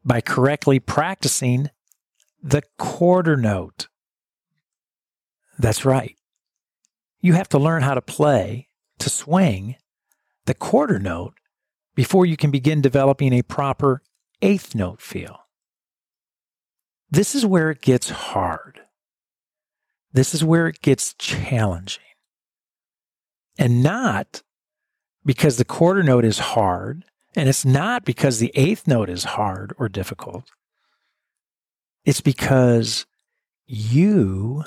by 0.04 0.22
correctly 0.22 0.80
practicing 0.80 1.70
the 2.42 2.62
quarter 2.78 3.36
note. 3.36 3.88
That's 5.60 5.86
right. 5.86 6.16
You 7.20 7.34
have 7.34 7.50
to 7.50 7.60
learn 7.60 7.82
how 7.82 7.96
to 7.96 8.02
play, 8.02 8.70
to 9.00 9.10
swing 9.10 9.76
the 10.46 10.54
quarter 10.54 11.00
note 11.00 11.34
before 11.96 12.26
you 12.26 12.38
can 12.38 12.52
begin 12.52 12.82
developing 12.82 13.34
a 13.34 13.42
proper 13.42 14.02
eighth 14.42 14.76
note 14.76 15.02
feel. 15.02 15.40
This 17.10 17.36
is 17.36 17.46
where 17.46 17.72
it 17.72 17.82
gets 17.82 18.10
hard. 18.10 18.82
This 20.14 20.34
is 20.34 20.44
where 20.44 20.68
it 20.68 20.82
gets 20.82 21.14
challenging 21.16 22.07
and 23.58 23.84
not 23.84 24.42
because 25.26 25.58
the 25.58 25.66
quarter 25.66 26.04
note 26.04 26.26
is 26.26 26.40
hard, 26.40 27.04
and 27.36 27.50
it's 27.50 27.66
not 27.66 28.06
because 28.06 28.40
the 28.40 28.52
eighth 28.56 28.88
note 28.88 29.10
is 29.10 29.24
hard 29.24 29.74
or 29.78 29.90
difficult. 29.90 30.52
It's 32.06 32.22
because 32.22 33.06
you 33.66 34.64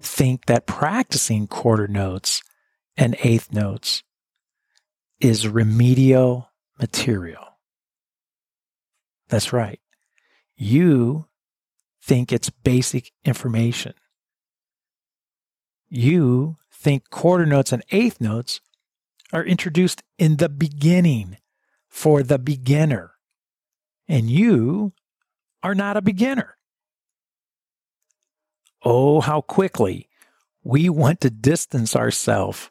think 0.00 0.46
that 0.46 0.66
practicing 0.66 1.46
quarter 1.46 1.88
notes 1.88 2.42
and 2.96 3.16
eighth 3.22 3.52
notes 3.52 4.02
is 5.20 5.48
remedial 5.48 6.50
material. 6.78 7.58
That's 9.28 9.52
right. 9.52 9.80
You 10.56 11.26
think 12.02 12.32
it's 12.32 12.50
basic 12.50 13.12
information. 13.24 13.94
You 15.88 16.56
think 16.82 17.10
quarter 17.10 17.46
notes 17.46 17.72
and 17.72 17.82
eighth 17.90 18.20
notes 18.20 18.60
are 19.32 19.44
introduced 19.44 20.02
in 20.18 20.36
the 20.36 20.48
beginning 20.48 21.38
for 21.88 22.22
the 22.22 22.38
beginner. 22.38 23.12
And 24.08 24.28
you 24.28 24.92
are 25.62 25.74
not 25.74 25.96
a 25.96 26.02
beginner. 26.02 26.56
oh, 28.84 29.20
how 29.20 29.40
quickly 29.40 30.08
we 30.64 30.88
want 30.88 31.20
to 31.20 31.30
distance 31.30 31.96
ourselves 31.96 32.70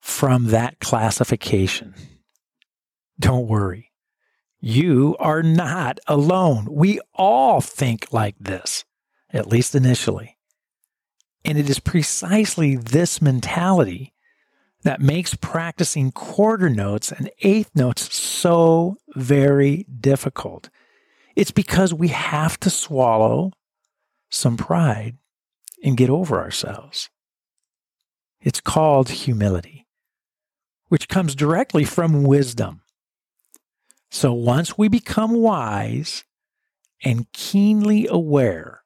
from 0.00 0.46
that 0.46 0.80
classification. 0.80 1.94
Don't 3.18 3.46
worry. 3.46 3.92
You 4.60 5.16
are 5.18 5.42
not 5.42 6.00
alone. 6.06 6.68
We 6.70 7.00
all 7.14 7.60
think 7.60 8.12
like 8.12 8.36
this, 8.38 8.84
at 9.30 9.46
least 9.46 9.74
initially. 9.74 10.38
And 11.44 11.58
it 11.58 11.70
is 11.70 11.80
precisely 11.80 12.76
this 12.76 13.22
mentality 13.22 14.12
that 14.82 15.00
makes 15.00 15.34
practicing 15.34 16.10
quarter 16.12 16.68
notes 16.68 17.12
and 17.12 17.30
eighth 17.40 17.70
notes 17.74 18.14
so 18.14 18.96
very 19.14 19.86
difficult. 20.00 20.70
It's 21.36 21.50
because 21.50 21.94
we 21.94 22.08
have 22.08 22.58
to 22.60 22.70
swallow 22.70 23.52
some 24.30 24.56
pride 24.56 25.16
and 25.82 25.96
get 25.96 26.10
over 26.10 26.38
ourselves. 26.40 27.10
It's 28.40 28.60
called 28.60 29.10
humility, 29.10 29.86
which 30.88 31.08
comes 31.08 31.34
directly 31.34 31.84
from 31.84 32.22
wisdom. 32.22 32.82
So 34.10 34.32
once 34.32 34.76
we 34.76 34.88
become 34.88 35.34
wise 35.34 36.24
and 37.04 37.30
keenly 37.32 38.06
aware 38.06 38.82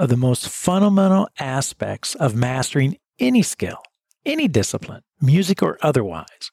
of 0.00 0.08
the 0.08 0.16
most 0.16 0.48
fundamental 0.48 1.28
aspects 1.38 2.14
of 2.14 2.34
mastering 2.34 2.96
any 3.18 3.42
skill, 3.42 3.82
any 4.24 4.48
discipline, 4.48 5.02
music 5.20 5.62
or 5.62 5.78
otherwise, 5.82 6.50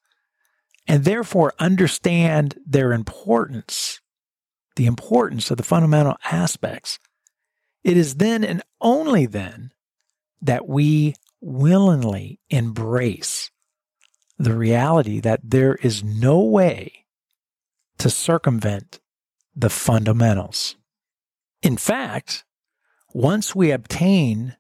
and 0.86 1.06
therefore 1.06 1.54
understand 1.58 2.60
their 2.66 2.92
importance, 2.92 4.02
the 4.76 4.86
importance 4.86 5.50
of 5.50 5.56
the 5.56 5.64
fundamental 5.64 6.18
aspects, 6.30 7.00
it 7.86 7.96
is 7.96 8.16
then 8.16 8.44
and 8.44 8.62
only 8.82 9.26
then 9.26 9.72
that 10.42 10.68
we 10.68 11.16
willingly 11.40 12.42
embrace 12.50 13.50
the 14.38 14.54
reality 14.54 15.22
that 15.22 15.40
there 15.42 15.76
is 15.76 16.04
no 16.04 16.42
way 16.42 17.06
to 17.98 18.10
circumvent 18.10 19.00
the 19.56 19.70
fundamentals. 19.70 20.76
In 21.62 21.78
fact, 21.78 22.44
once 23.18 23.56
we 23.56 23.72
obtain 23.72 24.56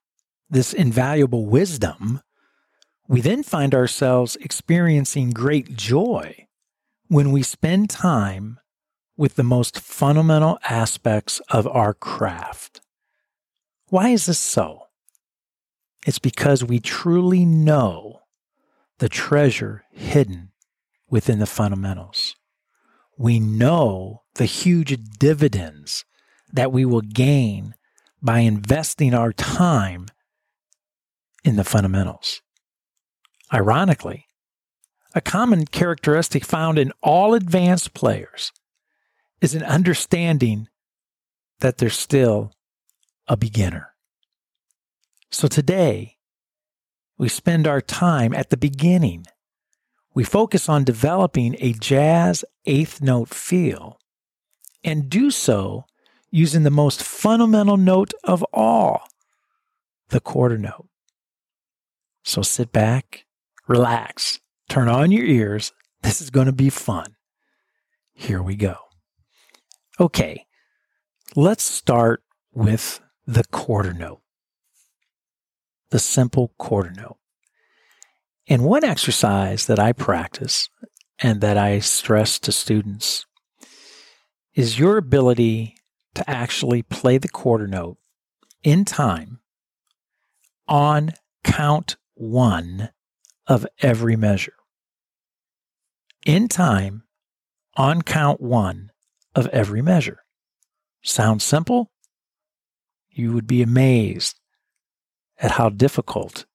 this 0.50 0.74
invaluable 0.74 1.46
wisdom, 1.46 2.20
we 3.08 3.22
then 3.22 3.44
find 3.44 3.76
ourselves 3.76 4.36
experiencing 4.38 5.30
great 5.30 5.76
joy 5.76 6.48
when 7.08 7.32
we 7.32 7.44
spend 7.44 7.88
time 7.88 8.60
with 9.16 9.36
the 9.36 9.44
most 9.44 9.80
fundamental 9.80 10.58
aspects 10.68 11.40
of 11.52 11.68
our 11.68 11.94
craft. 11.94 12.82
Why 13.90 14.10
is 14.10 14.26
this 14.26 14.40
so? 14.40 14.88
It's 16.08 16.20
because 16.20 16.64
we 16.64 16.80
truly 16.80 17.46
know 17.46 18.22
the 18.98 19.08
treasure 19.10 19.84
hidden 19.92 20.52
within 21.10 21.38
the 21.38 21.46
fundamentals 21.46 22.36
we 23.18 23.40
know 23.40 24.22
the 24.36 24.46
huge 24.46 24.96
dividends 25.18 26.06
that 26.54 26.72
we 26.72 26.86
will 26.86 27.02
gain 27.02 27.74
by 28.22 28.40
investing 28.40 29.14
our 29.14 29.32
time 29.34 30.08
in 31.44 31.56
the 31.56 31.64
fundamentals. 31.64 32.42
Ironically, 33.54 34.26
a 35.16 35.22
common 35.22 35.66
characteristic 35.66 36.44
found 36.44 36.78
in 36.78 36.92
all 37.02 37.34
advanced 37.34 37.94
players 37.94 38.52
is 39.42 39.56
an 39.56 39.64
understanding 39.64 40.68
that 41.60 41.78
they're 41.78 41.90
still 41.90 42.52
a 43.28 43.38
beginner. 43.38 43.94
So 45.32 45.48
today, 45.48 46.18
we 47.18 47.30
spend 47.30 47.68
our 47.68 47.82
time 47.82 48.34
at 48.34 48.50
the 48.50 48.58
beginning 48.58 49.26
we 50.18 50.24
focus 50.24 50.68
on 50.68 50.84
developing 50.84 51.56
a 51.60 51.74
jazz 51.74 52.44
eighth 52.66 53.04
note 53.04 53.30
feel 53.30 54.00
and 54.84 55.12
do 55.12 55.30
so 55.30 55.86
using 56.30 56.64
the 56.64 56.70
most 56.70 57.02
fundamental 57.04 57.78
note 57.78 58.14
of 58.24 58.44
all, 58.54 59.08
the 60.10 60.20
quarter 60.20 60.58
note. 60.58 60.88
So 62.24 62.42
sit 62.42 62.72
back, 62.72 63.26
relax, 63.68 64.40
turn 64.70 64.90
on 64.90 65.12
your 65.12 65.26
ears. 65.26 65.72
This 66.02 66.22
is 66.22 66.30
going 66.30 66.48
to 66.48 66.54
be 66.54 66.70
fun. 66.70 67.16
Here 68.14 68.42
we 68.42 68.56
go. 68.56 68.76
Okay, 70.00 70.46
let's 71.36 71.64
start 71.64 72.24
with 72.54 73.00
the 73.26 73.44
quarter 73.46 73.94
note, 73.94 74.22
the 75.92 76.00
simple 76.00 76.54
quarter 76.58 76.92
note. 76.92 77.18
And 78.48 78.64
one 78.64 78.84
exercise 78.84 79.66
that 79.68 79.80
I 79.80 79.92
practice 79.92 80.70
and 81.20 81.42
that 81.42 81.58
I 81.58 81.80
stress 81.80 82.40
to 82.40 82.52
students 82.52 83.26
is 84.54 84.80
your 84.80 84.98
ability 84.98 85.77
to 86.18 86.30
actually 86.30 86.82
play 86.82 87.18
the 87.18 87.30
quarter 87.30 87.68
note 87.68 87.98
in 88.64 88.84
time 88.86 89.40
on 90.68 91.14
count 91.44 91.96
one 92.16 92.90
of 93.46 93.68
every 93.82 94.16
measure. 94.16 94.54
In 96.26 96.48
time 96.48 97.04
on 97.76 98.02
count 98.02 98.42
one 98.42 98.92
of 99.36 99.46
every 99.48 99.84
measure. 99.84 100.24
Sounds 101.04 101.44
simple? 101.44 101.92
You 103.10 103.34
would 103.34 103.48
be 103.48 103.62
amazed 103.62 104.40
at 105.40 105.52
how 105.52 105.70
difficult 105.70 106.46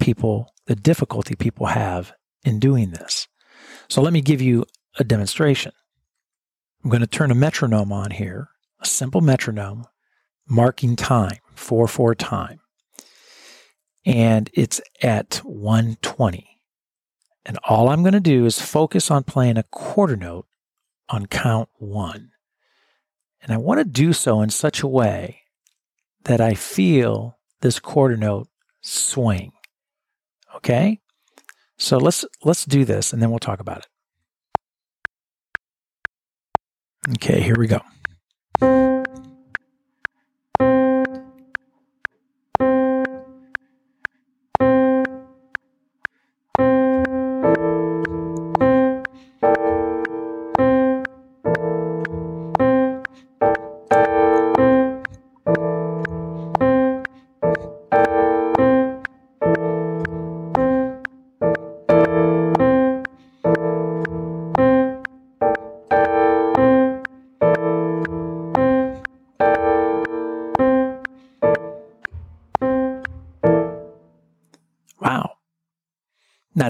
people 0.00 0.52
the 0.66 0.74
difficulty 0.74 1.36
people 1.36 1.66
have 1.66 2.12
in 2.44 2.58
doing 2.58 2.90
this. 2.90 3.28
So 3.88 4.02
let 4.02 4.12
me 4.12 4.20
give 4.20 4.42
you 4.42 4.64
a 4.98 5.04
demonstration. 5.04 5.70
I'm 6.82 6.90
going 6.90 7.00
to 7.02 7.06
turn 7.06 7.30
a 7.30 7.36
metronome 7.36 7.92
on 7.92 8.10
here, 8.10 8.48
a 8.80 8.86
simple 8.86 9.20
metronome 9.20 9.86
marking 10.48 10.96
time, 10.96 11.38
4 11.54 11.88
4 11.88 12.14
time. 12.14 12.60
And 14.04 14.50
it's 14.54 14.80
at 15.02 15.36
120. 15.44 16.60
And 17.44 17.58
all 17.64 17.88
I'm 17.88 18.02
going 18.02 18.12
to 18.12 18.20
do 18.20 18.44
is 18.44 18.60
focus 18.60 19.10
on 19.10 19.24
playing 19.24 19.56
a 19.56 19.64
quarter 19.64 20.16
note 20.16 20.46
on 21.08 21.26
count 21.26 21.68
one. 21.78 22.30
And 23.40 23.52
I 23.52 23.56
want 23.56 23.78
to 23.78 23.84
do 23.84 24.12
so 24.12 24.40
in 24.42 24.50
such 24.50 24.82
a 24.82 24.88
way 24.88 25.42
that 26.24 26.40
I 26.40 26.54
feel 26.54 27.38
this 27.60 27.78
quarter 27.78 28.16
note 28.16 28.48
swing. 28.80 29.52
Okay? 30.56 31.00
So 31.78 31.98
let's 31.98 32.24
let's 32.44 32.64
do 32.64 32.84
this 32.84 33.12
and 33.12 33.22
then 33.22 33.30
we'll 33.30 33.38
talk 33.38 33.60
about 33.60 33.78
it. 33.78 33.86
Okay, 37.14 37.40
here 37.40 37.54
we 37.56 37.68
go. 37.68 37.80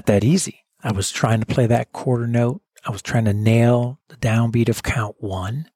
That 0.07 0.23
easy. 0.23 0.65
I 0.83 0.91
was 0.91 1.11
trying 1.11 1.39
to 1.39 1.45
play 1.45 1.67
that 1.67 1.91
quarter 1.93 2.27
note. 2.27 2.61
I 2.85 2.91
was 2.91 3.01
trying 3.01 3.25
to 3.25 3.33
nail 3.33 3.99
the 4.09 4.15
downbeat 4.17 4.69
of 4.69 4.83
count 4.83 5.15
one. 5.19 5.69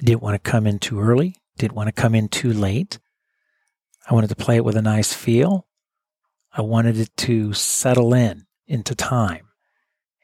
I 0.00 0.04
didn't 0.04 0.22
want 0.22 0.42
to 0.42 0.50
come 0.50 0.66
in 0.66 0.78
too 0.78 1.00
early, 1.00 1.36
didn't 1.58 1.76
want 1.76 1.88
to 1.88 1.92
come 1.92 2.14
in 2.14 2.28
too 2.28 2.52
late. 2.52 2.98
I 4.08 4.14
wanted 4.14 4.28
to 4.30 4.36
play 4.36 4.56
it 4.56 4.64
with 4.64 4.76
a 4.76 4.82
nice 4.82 5.12
feel. 5.12 5.66
I 6.52 6.62
wanted 6.62 6.98
it 6.98 7.16
to 7.18 7.52
settle 7.52 8.14
in 8.14 8.46
into 8.66 8.94
time. 8.94 9.48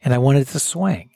And 0.02 0.14
I 0.14 0.18
wanted 0.18 0.42
it 0.42 0.48
to 0.48 0.58
swing. 0.58 1.10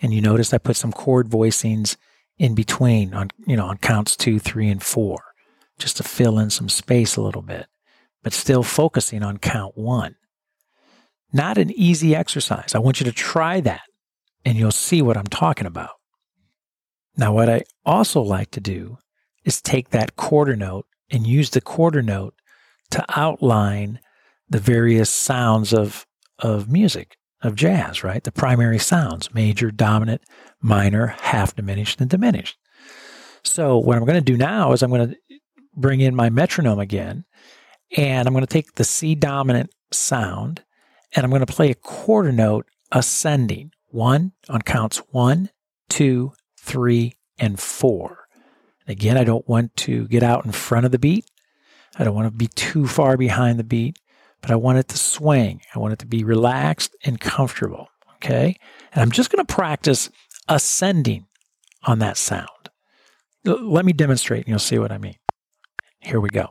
And 0.00 0.14
you 0.14 0.20
notice 0.20 0.54
I 0.54 0.58
put 0.58 0.76
some 0.76 0.92
chord 0.92 1.28
voicings 1.28 1.96
in 2.38 2.54
between 2.54 3.12
on, 3.12 3.30
you 3.46 3.56
know, 3.56 3.66
on 3.66 3.78
counts 3.78 4.16
two, 4.16 4.38
three, 4.38 4.70
and 4.70 4.82
four, 4.82 5.34
just 5.78 5.98
to 5.98 6.02
fill 6.02 6.38
in 6.38 6.48
some 6.48 6.68
space 6.68 7.16
a 7.16 7.22
little 7.22 7.42
bit, 7.42 7.66
but 8.22 8.32
still 8.32 8.62
focusing 8.62 9.22
on 9.22 9.38
count 9.38 9.76
one. 9.76 10.16
Not 11.32 11.58
an 11.58 11.70
easy 11.72 12.14
exercise. 12.14 12.74
I 12.74 12.78
want 12.78 13.00
you 13.00 13.04
to 13.04 13.12
try 13.12 13.60
that 13.60 13.82
and 14.44 14.56
you'll 14.56 14.70
see 14.70 15.02
what 15.02 15.16
I'm 15.16 15.26
talking 15.26 15.66
about. 15.66 15.90
Now, 17.16 17.32
what 17.32 17.48
I 17.48 17.62
also 17.84 18.20
like 18.20 18.50
to 18.52 18.60
do 18.60 18.98
is 19.44 19.60
take 19.60 19.90
that 19.90 20.16
quarter 20.16 20.56
note 20.56 20.86
and 21.10 21.26
use 21.26 21.50
the 21.50 21.60
quarter 21.60 22.02
note 22.02 22.34
to 22.90 23.04
outline 23.16 24.00
the 24.48 24.58
various 24.58 25.10
sounds 25.10 25.72
of, 25.72 26.06
of 26.38 26.70
music, 26.70 27.16
of 27.42 27.54
jazz, 27.54 28.02
right? 28.02 28.22
The 28.22 28.32
primary 28.32 28.78
sounds 28.78 29.32
major, 29.34 29.70
dominant, 29.70 30.22
minor, 30.60 31.08
half 31.20 31.54
diminished, 31.54 32.00
and 32.00 32.10
diminished. 32.10 32.56
So, 33.44 33.78
what 33.78 33.96
I'm 33.96 34.04
going 34.04 34.22
to 34.22 34.32
do 34.32 34.36
now 34.36 34.72
is 34.72 34.82
I'm 34.82 34.90
going 34.90 35.10
to 35.10 35.16
bring 35.74 36.00
in 36.00 36.14
my 36.14 36.28
metronome 36.30 36.78
again, 36.78 37.24
and 37.96 38.26
I'm 38.26 38.34
going 38.34 38.44
to 38.44 38.52
take 38.52 38.74
the 38.74 38.84
C 38.84 39.14
dominant 39.14 39.70
sound 39.92 40.62
and 41.14 41.24
I'm 41.24 41.30
going 41.30 41.44
to 41.44 41.52
play 41.52 41.70
a 41.70 41.74
quarter 41.74 42.32
note 42.32 42.66
ascending 42.92 43.72
one 43.88 44.32
on 44.48 44.62
counts 44.62 44.98
one, 45.10 45.50
two, 45.88 46.32
three, 46.58 47.14
and 47.38 47.58
four. 47.58 48.28
And 48.86 48.92
again, 48.92 49.16
I 49.16 49.24
don't 49.24 49.48
want 49.48 49.76
to 49.78 50.06
get 50.08 50.22
out 50.22 50.44
in 50.44 50.52
front 50.52 50.86
of 50.86 50.92
the 50.92 50.98
beat. 50.98 51.26
I 51.98 52.04
don't 52.04 52.14
want 52.14 52.26
to 52.26 52.36
be 52.36 52.46
too 52.48 52.86
far 52.86 53.16
behind 53.16 53.58
the 53.58 53.64
beat, 53.64 53.98
but 54.40 54.50
I 54.50 54.56
want 54.56 54.78
it 54.78 54.88
to 54.88 54.98
swing. 54.98 55.62
I 55.74 55.78
want 55.78 55.92
it 55.92 55.98
to 56.00 56.06
be 56.06 56.24
relaxed 56.24 56.94
and 57.04 57.20
comfortable. 57.20 57.88
Okay. 58.16 58.56
And 58.92 59.02
I'm 59.02 59.10
just 59.10 59.30
going 59.30 59.44
to 59.44 59.54
practice 59.54 60.10
ascending 60.48 61.26
on 61.84 61.98
that 62.00 62.16
sound. 62.16 62.48
Let 63.44 63.84
me 63.84 63.92
demonstrate 63.92 64.40
and 64.44 64.48
you'll 64.48 64.58
see 64.58 64.78
what 64.78 64.92
I 64.92 64.98
mean. 64.98 65.16
Here 66.00 66.20
we 66.20 66.28
go. 66.28 66.50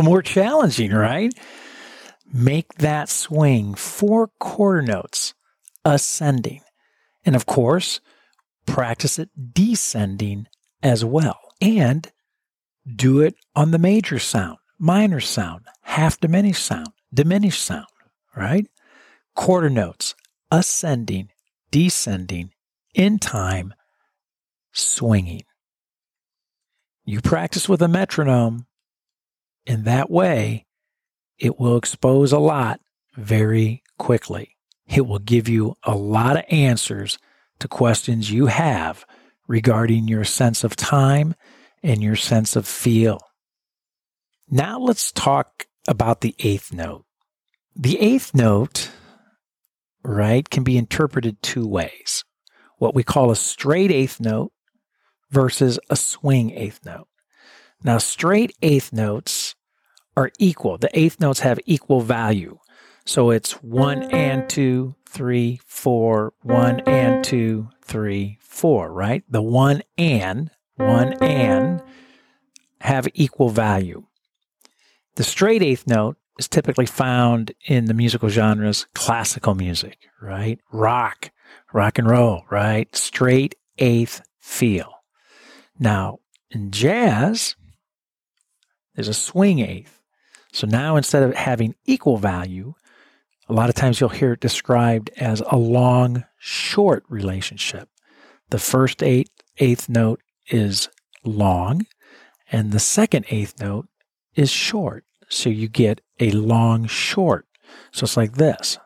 Little 0.00 0.12
more 0.12 0.22
challenging, 0.22 0.92
right? 0.92 1.32
Make 2.32 2.74
that 2.74 3.08
swing 3.08 3.74
four 3.74 4.30
quarter 4.38 4.82
notes 4.82 5.34
ascending. 5.84 6.62
And 7.24 7.36
of 7.36 7.44
course, 7.44 8.00
practice 8.66 9.18
it 9.18 9.28
descending 9.52 10.46
as 10.82 11.04
well. 11.04 11.38
And 11.60 12.10
do 12.86 13.20
it 13.20 13.34
on 13.54 13.72
the 13.72 13.78
major 13.78 14.18
sound, 14.18 14.56
minor 14.78 15.20
sound, 15.20 15.66
half 15.82 16.18
diminished 16.18 16.64
sound, 16.64 16.88
diminished 17.12 17.62
sound, 17.62 17.86
right? 18.34 18.66
Quarter 19.34 19.70
notes, 19.70 20.14
ascending, 20.50 21.28
descending, 21.70 22.52
in 22.94 23.18
time, 23.18 23.74
swinging. 24.72 25.42
You 27.04 27.20
practice 27.20 27.68
with 27.68 27.82
a 27.82 27.88
metronome. 27.88 28.66
In 29.66 29.84
that 29.84 30.10
way, 30.10 30.66
it 31.38 31.58
will 31.58 31.76
expose 31.76 32.32
a 32.32 32.38
lot 32.38 32.80
very 33.16 33.82
quickly. 33.98 34.56
It 34.86 35.06
will 35.06 35.18
give 35.18 35.48
you 35.48 35.76
a 35.84 35.94
lot 35.94 36.36
of 36.36 36.44
answers 36.48 37.18
to 37.60 37.68
questions 37.68 38.30
you 38.30 38.46
have 38.46 39.04
regarding 39.46 40.08
your 40.08 40.24
sense 40.24 40.64
of 40.64 40.76
time 40.76 41.34
and 41.82 42.02
your 42.02 42.16
sense 42.16 42.56
of 42.56 42.66
feel. 42.66 43.20
Now 44.48 44.78
let's 44.78 45.12
talk 45.12 45.66
about 45.86 46.20
the 46.20 46.34
eighth 46.40 46.72
note. 46.72 47.04
The 47.76 48.00
eighth 48.00 48.34
note, 48.34 48.90
right, 50.02 50.48
can 50.48 50.64
be 50.64 50.76
interpreted 50.76 51.40
two 51.42 51.66
ways. 51.66 52.24
What 52.78 52.94
we 52.94 53.02
call 53.02 53.30
a 53.30 53.36
straight 53.36 53.90
eighth 53.90 54.20
note 54.20 54.52
versus 55.30 55.78
a 55.88 55.96
swing 55.96 56.50
eighth 56.50 56.80
note. 56.84 57.06
Now, 57.82 57.98
straight 57.98 58.56
eighth 58.62 58.92
notes 58.92 59.54
are 60.16 60.30
equal. 60.38 60.78
The 60.78 60.90
eighth 60.98 61.20
notes 61.20 61.40
have 61.40 61.58
equal 61.66 62.00
value. 62.00 62.58
So 63.06 63.30
it's 63.30 63.52
one 63.62 64.02
and 64.04 64.48
two, 64.48 64.94
three, 65.08 65.60
four, 65.66 66.32
one 66.42 66.80
and 66.80 67.24
two, 67.24 67.68
three, 67.82 68.38
four, 68.40 68.92
right? 68.92 69.24
The 69.28 69.42
one 69.42 69.82
and, 69.96 70.50
one 70.76 71.14
and 71.22 71.82
have 72.80 73.08
equal 73.14 73.48
value. 73.48 74.04
The 75.16 75.24
straight 75.24 75.62
eighth 75.62 75.86
note 75.86 76.16
is 76.38 76.48
typically 76.48 76.86
found 76.86 77.52
in 77.66 77.86
the 77.86 77.94
musical 77.94 78.28
genres 78.28 78.86
classical 78.94 79.54
music, 79.54 79.98
right? 80.22 80.60
Rock, 80.72 81.30
rock 81.72 81.98
and 81.98 82.08
roll, 82.08 82.44
right? 82.50 82.94
Straight 82.94 83.54
eighth 83.78 84.22
feel. 84.38 84.92
Now, 85.78 86.18
in 86.50 86.70
jazz, 86.70 87.56
there's 88.94 89.08
a 89.08 89.14
swing 89.14 89.60
eighth. 89.60 90.00
So 90.52 90.66
now 90.66 90.96
instead 90.96 91.22
of 91.22 91.34
having 91.34 91.74
equal 91.86 92.16
value, 92.16 92.74
a 93.48 93.52
lot 93.52 93.68
of 93.68 93.74
times 93.74 94.00
you'll 94.00 94.10
hear 94.10 94.32
it 94.32 94.40
described 94.40 95.10
as 95.16 95.42
a 95.50 95.56
long 95.56 96.24
short 96.38 97.04
relationship. 97.08 97.88
The 98.50 98.58
first 98.58 99.02
eighth, 99.02 99.30
eighth 99.58 99.88
note 99.88 100.20
is 100.48 100.88
long, 101.24 101.86
and 102.50 102.72
the 102.72 102.80
second 102.80 103.26
eighth 103.30 103.60
note 103.60 103.88
is 104.34 104.50
short. 104.50 105.04
So 105.28 105.50
you 105.50 105.68
get 105.68 106.00
a 106.18 106.30
long 106.32 106.86
short. 106.86 107.46
So 107.92 108.04
it's 108.04 108.16
like 108.16 108.34
this 108.34 108.78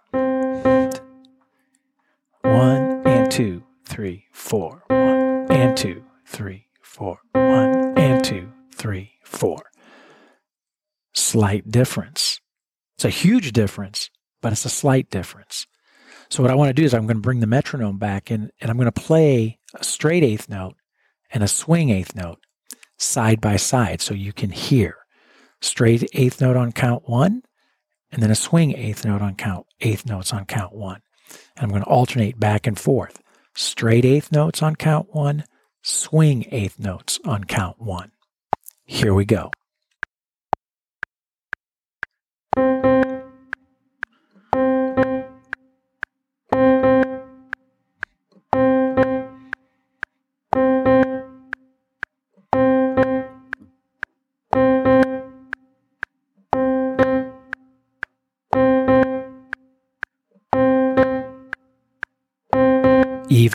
one 2.43 3.07
and 3.07 3.31
two, 3.31 3.63
three, 3.85 4.27
four, 4.33 4.85
one 4.89 5.51
and 5.51 5.77
two, 5.77 6.05
three, 6.27 6.67
four. 6.83 7.21
One 7.33 7.99
and 7.99 8.25
two, 8.25 8.53
three, 8.75 9.13
four. 9.25 9.71
Slight 11.15 11.71
difference. 11.71 12.41
It's 12.97 13.05
a 13.05 13.11
huge 13.11 13.53
difference, 13.53 14.11
but 14.43 14.53
it's 14.53 14.65
a 14.65 14.71
slight 14.71 15.11
difference. 15.11 15.67
So 16.31 16.43
what 16.43 16.51
I 16.51 16.55
want 16.55 16.69
to 16.69 16.75
do 16.75 16.85
is 16.85 16.95
I'm 16.95 17.07
going 17.07 17.17
to 17.17 17.23
bring 17.23 17.41
the 17.41 17.47
metronome 17.47 17.99
back 17.99 18.31
in 18.31 18.51
and 18.61 18.71
I'm 18.71 18.77
going 18.77 18.91
to 18.91 18.93
play 18.93 19.59
a 19.75 19.85
straight 19.85 20.25
eighth 20.25 20.49
note 20.49 20.75
and 21.31 21.43
a 21.43 21.49
swing 21.49 21.91
eighth 21.91 22.15
note 22.15 22.39
side 22.97 23.41
by 23.41 23.57
side 23.57 24.01
so 24.01 24.15
you 24.15 24.33
can 24.33 24.51
hear 24.51 24.97
straight 25.61 26.09
eighth 26.13 26.41
note 26.41 26.57
on 26.57 26.73
count 26.73 27.09
one 27.09 27.43
and 28.11 28.23
then 28.23 28.31
a 28.31 28.37
swing 28.37 28.77
eighth 28.77 29.05
note 29.05 29.23
on 29.23 29.35
count 29.35 29.67
eighth 29.81 30.07
notes 30.07 30.33
on 30.33 30.45
count 30.45 30.73
one. 30.73 31.01
And 31.57 31.65
I'm 31.65 31.71
going 31.71 31.83
to 31.83 31.89
alternate 31.89 32.39
back 32.39 32.67
and 32.67 32.79
forth. 32.79 33.23
Straight 33.55 34.05
eighth 34.05 34.33
notes 34.33 34.63
on 34.63 34.77
count 34.77 35.15
one, 35.15 35.45
swing 35.83 36.47
eighth 36.51 36.79
notes 36.79 37.21
on 37.25 37.45
count 37.45 37.81
one. 37.81 38.13
Here 38.85 39.15
we 39.15 39.25
go. 39.25 39.51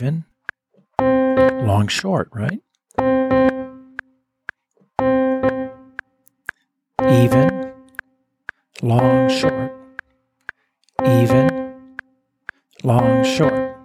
Even 0.00 0.24
long 1.66 1.86
short, 1.88 2.30
right? 2.32 2.62
Even, 7.02 7.72
long 8.80 9.28
short, 9.28 9.72
even, 11.04 11.86
long 12.82 13.24
short. 13.24 13.76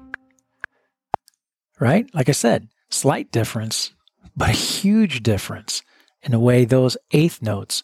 Right? 1.81 2.09
Like 2.13 2.29
I 2.29 2.31
said, 2.31 2.69
slight 2.89 3.29
difference, 3.33 3.91
but 4.37 4.47
a 4.47 4.53
huge 4.53 5.21
difference 5.21 5.83
in 6.23 6.31
the 6.31 6.39
way 6.39 6.63
those 6.63 6.95
eighth 7.11 7.41
notes 7.41 7.83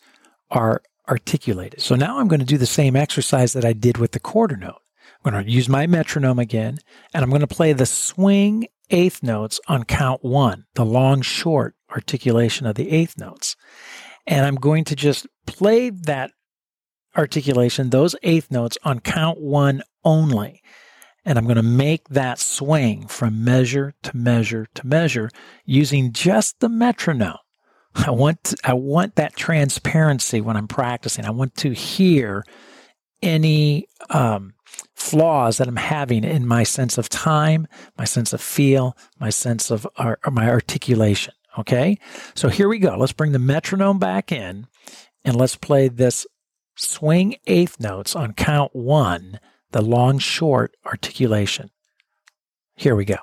are 0.50 0.82
articulated. 1.10 1.82
So 1.82 1.96
now 1.96 2.20
I'm 2.20 2.30
going 2.30 2.40
to 2.40 2.46
do 2.46 2.58
the 2.58 2.66
same 2.66 2.96
exercise 2.96 3.52
that 3.52 3.66
I 3.66 3.74
did 3.74 3.98
with 3.98 4.14
the 4.14 4.22
quarter 4.22 4.56
note. 4.56 4.81
I'm 5.24 5.32
going 5.32 5.46
to 5.46 5.52
use 5.52 5.70
my 5.70 5.86
metronome 5.86 6.40
again, 6.40 6.80
and 7.14 7.24
I'm 7.24 7.30
going 7.30 7.42
to 7.42 7.48
play 7.48 7.74
the 7.74 7.86
swing 7.86 8.68
eighth 8.90 9.22
notes 9.22 9.60
on 9.68 9.84
count 9.84 10.24
one, 10.24 10.66
the 10.76 10.86
long 10.86 11.22
short 11.22 11.76
articulation 11.92 12.66
of 12.66 12.76
the 12.76 12.92
eighth 12.92 13.18
notes. 13.18 13.56
And 14.26 14.46
I'm 14.46 14.56
going 14.56 14.84
to 14.86 14.96
just 14.96 15.28
play 15.46 15.90
that 15.90 16.32
articulation, 17.16 17.90
those 17.90 18.16
eighth 18.24 18.52
notes 18.52 18.78
on 18.84 19.00
count 19.00 19.40
one 19.40 19.84
only. 20.04 20.62
And 21.24 21.38
I'm 21.38 21.46
going 21.46 21.56
to 21.56 21.64
make 21.64 22.10
that 22.10 22.40
swing 22.40 23.06
from 23.08 23.44
measure 23.44 23.94
to 24.04 24.18
measure 24.18 24.68
to 24.74 24.88
measure 24.88 25.30
using 25.66 26.14
just 26.14 26.60
the 26.60 26.70
metronome. 26.70 27.38
I 27.94 28.10
want 28.10 28.44
to, 28.46 28.58
I 28.64 28.74
want 28.74 29.16
that 29.16 29.36
transparency 29.36 30.42
when 30.42 30.58
I'm 30.58 30.68
practicing. 30.68 31.26
I 31.26 31.32
want 31.32 31.56
to 31.58 31.74
hear 31.74 32.44
any 33.22 33.88
um, 34.10 34.54
flaws 34.96 35.58
that 35.58 35.68
I'm 35.68 35.76
having 35.76 36.24
in 36.24 36.48
my 36.48 36.64
sense 36.64 36.98
of 36.98 37.10
time, 37.10 37.68
my 37.98 38.06
sense 38.06 38.34
of 38.34 38.42
feel, 38.42 38.96
my 39.20 39.30
sense 39.30 39.72
of 39.72 39.88
uh, 39.98 40.16
my 40.32 40.50
articulation. 40.50 41.34
Okay, 41.58 41.98
so 42.34 42.48
here 42.48 42.70
we 42.70 42.80
go. 42.80 42.96
Let's 42.98 43.12
bring 43.12 43.34
the 43.34 43.40
metronome 43.40 44.00
back 44.00 44.32
in, 44.32 44.68
and 45.26 45.36
let's 45.36 45.56
play 45.56 45.90
this 45.90 46.26
swing 46.76 47.36
eighth 47.46 47.80
notes 47.80 48.16
on 48.16 48.34
count 48.34 48.74
one 48.74 49.40
the 49.72 49.82
long 49.82 50.18
short 50.18 50.76
articulation. 50.86 51.72
Here 52.76 52.96
we 52.96 53.06
go. 53.06 53.18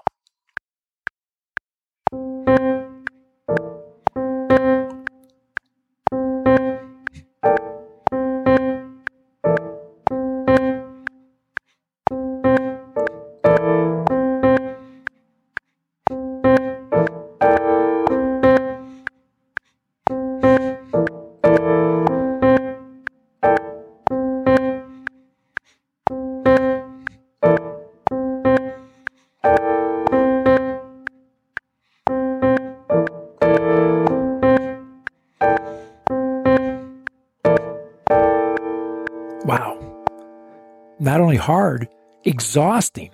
Not 41.19 41.25
only 41.25 41.37
hard, 41.37 41.89
exhausting, 42.25 43.11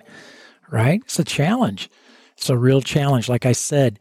right? 0.69 1.01
It's 1.05 1.17
a 1.17 1.23
challenge. 1.23 1.89
It's 2.37 2.51
a 2.51 2.57
real 2.57 2.81
challenge. 2.81 3.27
Like 3.27 3.47
I 3.47 3.51
said, 3.51 3.97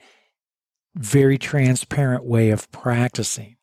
very 0.94 1.38
transparent 1.38 2.22
way 2.24 2.50
of 2.50 2.70
practicing. 2.70 3.56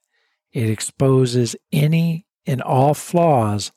It 0.51 0.67
exposes 0.67 1.55
any 1.71 2.25
and 2.47 2.59
all 2.59 2.95
flaws 2.95 3.71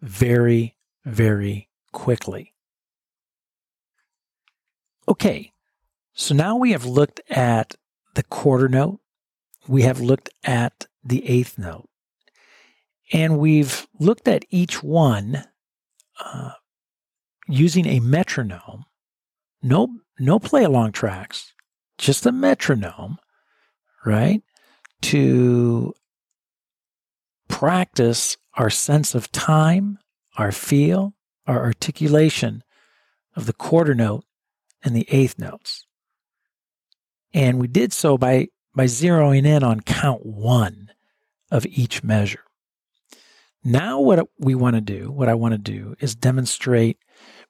very, 0.00 0.76
very 1.04 1.68
quickly. 1.92 2.54
Okay, 5.06 5.52
so 6.14 6.34
now 6.34 6.56
we 6.56 6.72
have 6.72 6.86
looked 6.86 7.20
at 7.28 7.74
the 8.14 8.22
quarter 8.22 8.68
note, 8.68 9.00
we 9.68 9.82
have 9.82 10.00
looked 10.00 10.30
at 10.42 10.86
the 11.04 11.28
eighth 11.28 11.58
note, 11.58 11.90
and 13.12 13.38
we've 13.38 13.86
looked 14.00 14.26
at 14.26 14.46
each 14.48 14.82
one 14.82 15.44
uh, 16.22 16.52
using 17.48 17.86
a 17.86 18.00
metronome, 18.00 18.84
no 19.62 19.88
no 20.18 20.38
play 20.38 20.64
along 20.64 20.92
tracks, 20.92 21.52
just 21.98 22.26
a 22.26 22.32
metronome, 22.32 23.18
right? 24.04 24.42
To 25.02 25.92
practice 27.48 28.36
our 28.54 28.70
sense 28.70 29.14
of 29.14 29.30
time, 29.30 29.98
our 30.36 30.52
feel, 30.52 31.14
our 31.46 31.62
articulation 31.62 32.64
of 33.34 33.46
the 33.46 33.52
quarter 33.52 33.94
note 33.94 34.24
and 34.82 34.96
the 34.96 35.06
eighth 35.10 35.38
notes. 35.38 35.86
And 37.34 37.58
we 37.58 37.68
did 37.68 37.92
so 37.92 38.16
by, 38.16 38.48
by 38.74 38.84
zeroing 38.84 39.46
in 39.46 39.62
on 39.62 39.80
count 39.80 40.24
one 40.24 40.90
of 41.50 41.66
each 41.66 42.02
measure. 42.02 42.45
Now, 43.66 43.98
what 43.98 44.28
we 44.38 44.54
want 44.54 44.76
to 44.76 44.80
do, 44.80 45.10
what 45.10 45.28
I 45.28 45.34
want 45.34 45.50
to 45.50 45.58
do 45.58 45.96
is 45.98 46.14
demonstrate 46.14 46.98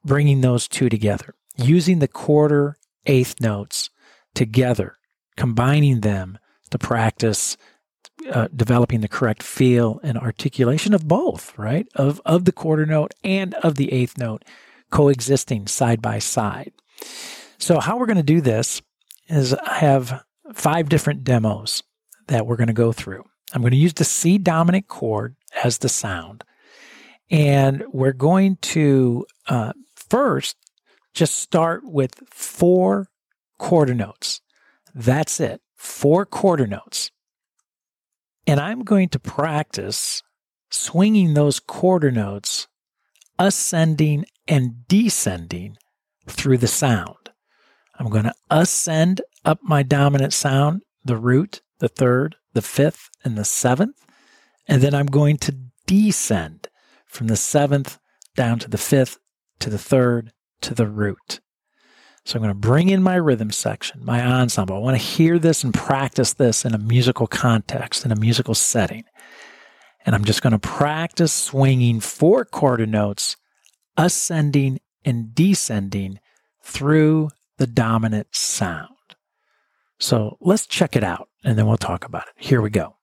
bringing 0.02 0.40
those 0.40 0.66
two 0.66 0.88
together, 0.88 1.34
using 1.58 1.98
the 1.98 2.08
quarter 2.08 2.78
eighth 3.04 3.38
notes 3.38 3.90
together, 4.34 4.96
combining 5.36 6.00
them 6.00 6.38
to 6.70 6.78
practice 6.78 7.58
uh, 8.32 8.48
developing 8.56 9.02
the 9.02 9.08
correct 9.08 9.42
feel 9.42 10.00
and 10.02 10.16
articulation 10.16 10.94
of 10.94 11.06
both, 11.06 11.52
right? 11.58 11.86
Of, 11.94 12.22
of 12.24 12.46
the 12.46 12.52
quarter 12.52 12.86
note 12.86 13.12
and 13.22 13.52
of 13.56 13.74
the 13.74 13.92
eighth 13.92 14.16
note 14.16 14.42
coexisting 14.90 15.66
side 15.66 16.00
by 16.00 16.18
side. 16.18 16.72
So, 17.58 17.78
how 17.78 17.98
we're 17.98 18.06
going 18.06 18.16
to 18.16 18.22
do 18.22 18.40
this 18.40 18.80
is 19.28 19.52
I 19.52 19.74
have 19.74 20.24
five 20.54 20.88
different 20.88 21.24
demos 21.24 21.82
that 22.28 22.46
we're 22.46 22.56
going 22.56 22.68
to 22.68 22.72
go 22.72 22.90
through. 22.90 23.24
I'm 23.52 23.62
going 23.62 23.72
to 23.72 23.76
use 23.76 23.94
the 23.94 24.04
C 24.04 24.38
dominant 24.38 24.88
chord 24.88 25.36
as 25.62 25.78
the 25.78 25.88
sound. 25.88 26.44
And 27.30 27.84
we're 27.92 28.12
going 28.12 28.56
to 28.62 29.26
uh, 29.48 29.72
first 29.94 30.56
just 31.14 31.36
start 31.36 31.82
with 31.84 32.14
four 32.30 33.08
quarter 33.58 33.94
notes. 33.94 34.40
That's 34.94 35.40
it, 35.40 35.60
four 35.74 36.26
quarter 36.26 36.66
notes. 36.66 37.10
And 38.46 38.60
I'm 38.60 38.82
going 38.82 39.08
to 39.10 39.18
practice 39.18 40.22
swinging 40.70 41.34
those 41.34 41.58
quarter 41.58 42.10
notes, 42.10 42.68
ascending 43.38 44.26
and 44.46 44.86
descending 44.86 45.76
through 46.28 46.58
the 46.58 46.68
sound. 46.68 47.30
I'm 47.98 48.10
going 48.10 48.24
to 48.24 48.34
ascend 48.50 49.20
up 49.44 49.60
my 49.62 49.82
dominant 49.82 50.32
sound, 50.32 50.82
the 51.04 51.16
root, 51.16 51.62
the 51.78 51.88
third, 51.88 52.36
the 52.56 52.62
fifth, 52.62 53.10
and 53.22 53.36
the 53.36 53.44
seventh. 53.44 54.04
And 54.66 54.82
then 54.82 54.94
I'm 54.94 55.06
going 55.06 55.36
to 55.38 55.54
descend 55.86 56.68
from 57.04 57.28
the 57.28 57.36
seventh 57.36 57.98
down 58.34 58.58
to 58.60 58.68
the 58.68 58.78
fifth, 58.78 59.18
to 59.60 59.70
the 59.70 59.78
third, 59.78 60.32
to 60.62 60.74
the 60.74 60.88
root. 60.88 61.40
So 62.24 62.36
I'm 62.36 62.42
going 62.42 62.54
to 62.54 62.58
bring 62.58 62.88
in 62.88 63.02
my 63.02 63.14
rhythm 63.14 63.52
section, 63.52 64.04
my 64.04 64.20
ensemble. 64.20 64.74
I 64.74 64.80
want 64.80 64.96
to 64.96 65.06
hear 65.06 65.38
this 65.38 65.62
and 65.62 65.72
practice 65.72 66.32
this 66.32 66.64
in 66.64 66.74
a 66.74 66.78
musical 66.78 67.26
context, 67.26 68.04
in 68.04 68.10
a 68.10 68.16
musical 68.16 68.54
setting. 68.54 69.04
And 70.04 70.14
I'm 70.14 70.24
just 70.24 70.42
going 70.42 70.52
to 70.52 70.58
practice 70.58 71.32
swinging 71.32 72.00
four 72.00 72.44
quarter 72.46 72.86
notes, 72.86 73.36
ascending 73.96 74.80
and 75.04 75.34
descending 75.34 76.20
through 76.62 77.28
the 77.58 77.66
dominant 77.66 78.34
sound. 78.34 78.95
So 79.98 80.36
let's 80.40 80.66
check 80.66 80.96
it 80.96 81.04
out 81.04 81.28
and 81.44 81.58
then 81.58 81.66
we'll 81.66 81.76
talk 81.76 82.04
about 82.04 82.28
it. 82.28 82.34
Here 82.36 82.60
we 82.60 82.70
go. 82.70 82.96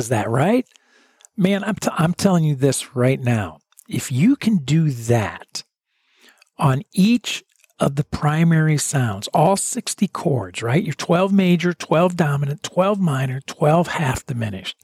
Is 0.00 0.08
that, 0.08 0.28
right? 0.28 0.66
Man, 1.36 1.62
I'm, 1.62 1.76
t- 1.76 1.90
I'm 1.92 2.14
telling 2.14 2.42
you 2.44 2.56
this 2.56 2.96
right 2.96 3.20
now. 3.20 3.58
If 3.88 4.10
you 4.10 4.34
can 4.34 4.56
do 4.56 4.90
that 4.90 5.62
on 6.58 6.82
each 6.92 7.44
of 7.78 7.96
the 7.96 8.04
primary 8.04 8.76
sounds, 8.76 9.28
all 9.28 9.56
60 9.56 10.08
chords, 10.08 10.62
right? 10.62 10.82
Your 10.82 10.94
12 10.94 11.32
major, 11.32 11.72
12 11.72 12.16
dominant, 12.16 12.62
12 12.62 13.00
minor, 13.00 13.40
12 13.46 13.88
half 13.88 14.26
diminished. 14.26 14.76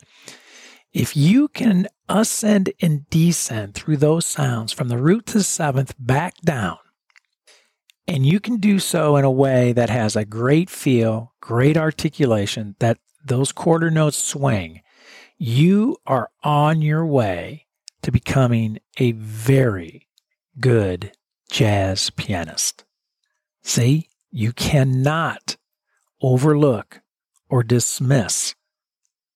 If 0.93 1.17
you 1.17 1.49
can 1.49 1.89
ascend 2.09 2.73
and 2.81 3.09
descend 3.11 3.75
through 3.75 3.99
those 3.99 4.25
sounds 4.25 4.73
from 4.73 4.89
the 4.89 4.99
root 4.99 5.27
to 5.27 5.39
the 5.39 5.45
seventh 5.45 5.95
back 5.99 6.37
down, 6.43 6.79
and 8.09 8.25
you 8.25 8.41
can 8.41 8.59
do 8.59 8.79
so 8.79 9.17
in 9.17 9.25
a 9.25 9.31
way 9.31 9.73
that 9.73 9.91
has 9.91 10.17
a 10.17 10.25
great 10.25 10.71
feel, 10.71 11.35
great 11.41 11.77
articulation, 11.77 12.77
that 12.79 12.99
those 13.25 13.53
quarter 13.53 13.91
notes 13.91 14.17
swing, 14.17 14.81
you 15.39 15.97
are 16.07 16.31
on 16.43 16.83
your 16.83 17.05
way 17.05 17.67
to 18.03 18.11
becoming 18.11 18.79
a 18.99 19.13
very 19.13 20.07
good 20.61 21.13
jazz 21.51 22.11
pianist. 22.11 22.85
See, 23.63 24.09
you 24.31 24.53
cannot 24.53 25.57
overlook 26.23 27.01
or 27.49 27.63
dismiss 27.63 28.55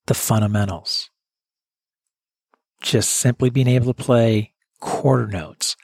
the 0.07 0.15
fundamentals. 0.15 1.11
Just 2.81 3.11
simply 3.11 3.51
being 3.51 3.69
able 3.69 3.93
to 3.93 4.03
play 4.03 4.53
quarter 4.81 5.27
notes, 5.27 5.77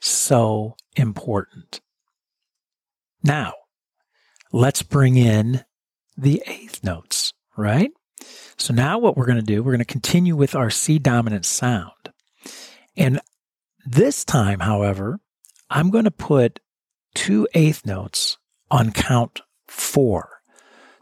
so 0.00 0.76
important. 0.96 1.80
Now, 3.22 3.52
let's 4.52 4.82
bring 4.82 5.16
in 5.16 5.64
the 6.16 6.42
eighth 6.46 6.82
notes, 6.82 7.34
right? 7.56 7.90
So 8.58 8.74
now 8.74 8.98
what 8.98 9.16
we're 9.16 9.26
going 9.26 9.38
to 9.38 9.44
do, 9.44 9.62
we're 9.62 9.72
going 9.72 9.78
to 9.78 9.84
continue 9.84 10.36
with 10.36 10.54
our 10.54 10.68
C 10.68 10.98
dominant 10.98 11.46
sound. 11.46 11.92
And 12.96 13.20
this 13.86 14.24
time, 14.24 14.60
however, 14.60 15.20
I'm 15.70 15.90
going 15.90 16.04
to 16.04 16.10
put 16.10 16.60
two 17.14 17.46
eighth 17.54 17.86
notes 17.86 18.36
on 18.70 18.92
count 18.92 19.42
four. 19.68 20.40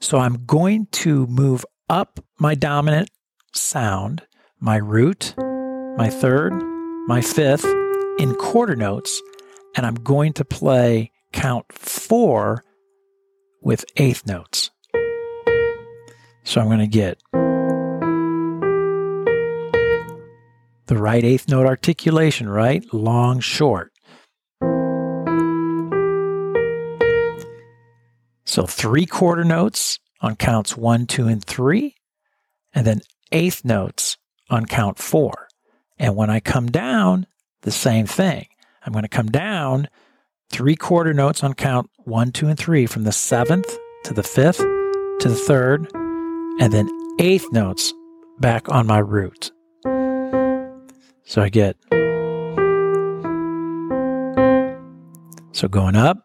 So 0.01 0.19
I'm 0.19 0.45
going 0.45 0.87
to 0.93 1.27
move 1.27 1.65
up 1.89 2.21
my 2.39 2.55
dominant 2.55 3.11
sound, 3.55 4.27
my 4.61 4.77
root, 4.77 5.35
my 5.97 6.11
third, 6.11 6.53
my 7.07 7.21
fifth 7.23 7.65
in 8.19 8.35
quarter 8.35 8.77
notes, 8.77 9.23
and 9.75 9.87
I'm 9.87 9.95
going 9.95 10.35
to 10.35 10.45
play 10.45 11.11
count 11.33 11.73
four 11.73 12.65
with 13.63 13.85
eighth 13.97 14.27
notes. 14.27 14.71
So 16.47 16.61
I'm 16.61 16.69
going 16.69 16.79
to 16.79 16.87
get 16.87 17.21
the 20.87 20.97
right 20.97 21.25
eighth 21.25 21.49
note 21.49 21.67
articulation, 21.67 22.49
right? 22.49 22.85
Long, 22.95 23.41
short. 23.41 23.93
So 28.45 28.65
three 28.65 29.07
quarter 29.07 29.43
notes 29.43 29.99
on 30.21 30.37
counts 30.37 30.77
one, 30.77 31.07
two, 31.07 31.27
and 31.27 31.45
three, 31.45 31.97
and 32.73 32.87
then 32.87 33.01
eighth 33.33 33.65
notes 33.65 34.17
on 34.49 34.67
count 34.67 34.99
four. 34.99 35.49
And 35.99 36.15
when 36.15 36.31
I 36.31 36.39
come 36.39 36.69
down, 36.69 37.27
the 37.63 37.73
same 37.73 38.07
thing. 38.07 38.47
I'm 38.85 38.93
going 38.93 39.03
to 39.03 39.09
come 39.09 39.33
down 39.33 39.89
three 40.49 40.77
quarter 40.77 41.13
notes 41.13 41.43
on 41.43 41.55
count 41.55 41.91
one, 42.05 42.31
two, 42.31 42.47
and 42.47 42.57
three 42.57 42.87
from 42.87 43.03
the 43.03 43.11
seventh 43.11 43.77
to 44.05 44.15
the 44.15 44.23
fifth 44.23 44.59
to 44.59 45.29
the 45.29 45.35
third, 45.35 45.91
and 46.61 46.73
then 46.73 46.89
eighth 47.19 47.51
notes 47.53 47.93
back 48.39 48.69
on 48.69 48.87
my 48.87 48.99
root. 48.99 49.51
So 51.25 51.43
I 51.43 51.49
get 51.49 51.77
so 55.53 55.69
going 55.69 55.97
up 55.97 56.19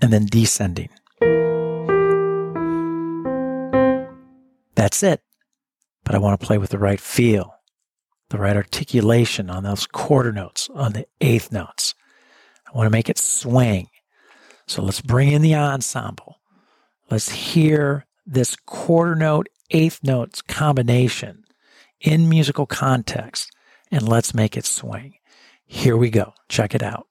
and 0.00 0.12
then 0.12 0.26
descending. 0.26 0.88
That's 4.74 5.02
it. 5.02 5.22
But 6.04 6.14
I 6.14 6.18
want 6.18 6.40
to 6.40 6.46
play 6.46 6.58
with 6.58 6.70
the 6.70 6.78
right 6.78 7.00
feel, 7.00 7.54
the 8.30 8.38
right 8.38 8.56
articulation 8.56 9.50
on 9.50 9.64
those 9.64 9.86
quarter 9.86 10.32
notes, 10.32 10.68
on 10.74 10.92
the 10.92 11.06
eighth 11.20 11.50
notes. 11.50 11.94
I 12.66 12.76
want 12.76 12.86
to 12.86 12.90
make 12.90 13.08
it 13.08 13.18
swing. 13.18 13.88
So 14.66 14.82
let's 14.82 15.00
bring 15.00 15.32
in 15.32 15.42
the 15.42 15.54
ensemble. 15.54 16.35
Let's 17.10 17.30
hear 17.30 18.04
this 18.26 18.56
quarter 18.56 19.14
note, 19.14 19.48
eighth 19.70 20.00
notes 20.02 20.42
combination 20.42 21.44
in 22.00 22.28
musical 22.28 22.66
context, 22.66 23.50
and 23.90 24.08
let's 24.08 24.34
make 24.34 24.56
it 24.56 24.64
swing. 24.64 25.14
Here 25.64 25.96
we 25.96 26.10
go. 26.10 26.34
Check 26.48 26.74
it 26.74 26.82
out. 26.82 27.06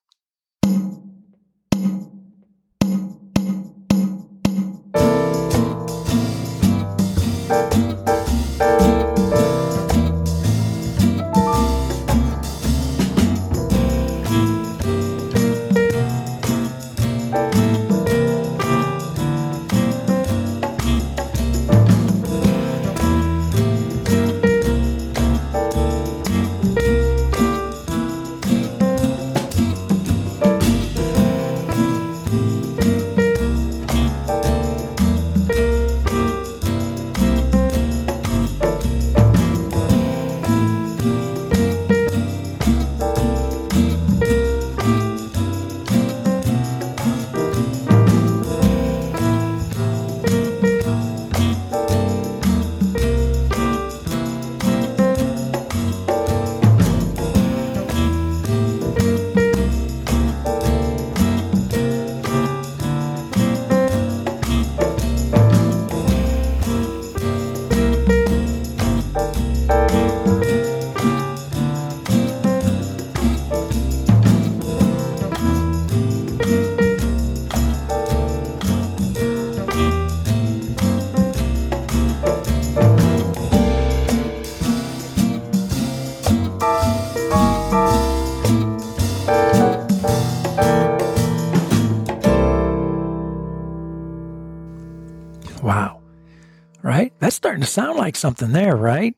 Something 98.16 98.52
there, 98.52 98.76
right? 98.76 99.16